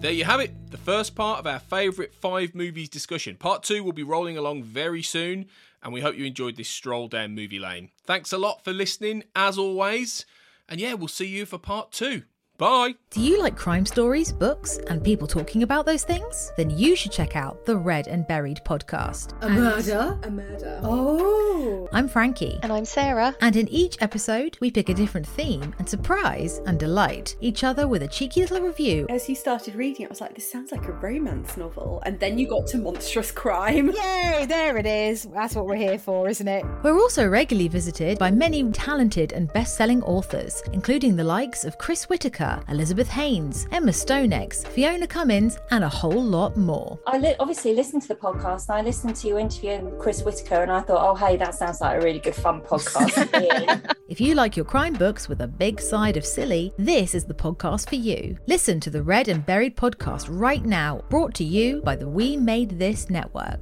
[0.00, 3.36] There you have it, the first part of our favourite five movies discussion.
[3.36, 5.46] Part two will be rolling along very soon,
[5.82, 7.88] and we hope you enjoyed this stroll down movie lane.
[8.04, 10.26] Thanks a lot for listening, as always,
[10.68, 12.24] and yeah, we'll see you for part two.
[12.64, 12.94] Bye.
[13.10, 16.50] Do you like crime stories, books, and people talking about those things?
[16.56, 19.34] Then you should check out the Red and Buried podcast.
[19.42, 20.18] A And- murder?
[20.22, 20.80] A murder.
[20.82, 21.86] Oh.
[21.92, 22.58] I'm Frankie.
[22.62, 23.36] And I'm Sarah.
[23.42, 27.86] And in each episode, we pick a different theme and surprise and delight each other
[27.86, 29.06] with a cheeky little review.
[29.10, 32.02] As you started reading I was like, this sounds like a romance novel.
[32.06, 33.90] And then you got to monstrous crime.
[33.90, 35.24] Yay, there it is.
[35.34, 36.64] That's what we're here for, isn't it?
[36.82, 41.76] We're also regularly visited by many talented and best selling authors, including the likes of
[41.76, 46.98] Chris Whitaker, Elizabeth Haynes, Emma Stonex, Fiona Cummins, and a whole lot more.
[47.06, 50.62] I li- obviously listened to the podcast and I listened to you interviewing Chris Whitaker
[50.62, 53.14] and I thought, oh, hey, that sounds like a really good fun podcast.
[53.14, 53.82] to be in.
[54.06, 57.32] If you like your crime books with a big side of silly, this is the
[57.32, 58.36] podcast for you.
[58.46, 62.36] Listen to the Red and Buried podcast right now, brought to you by the We
[62.36, 63.60] Made This Network.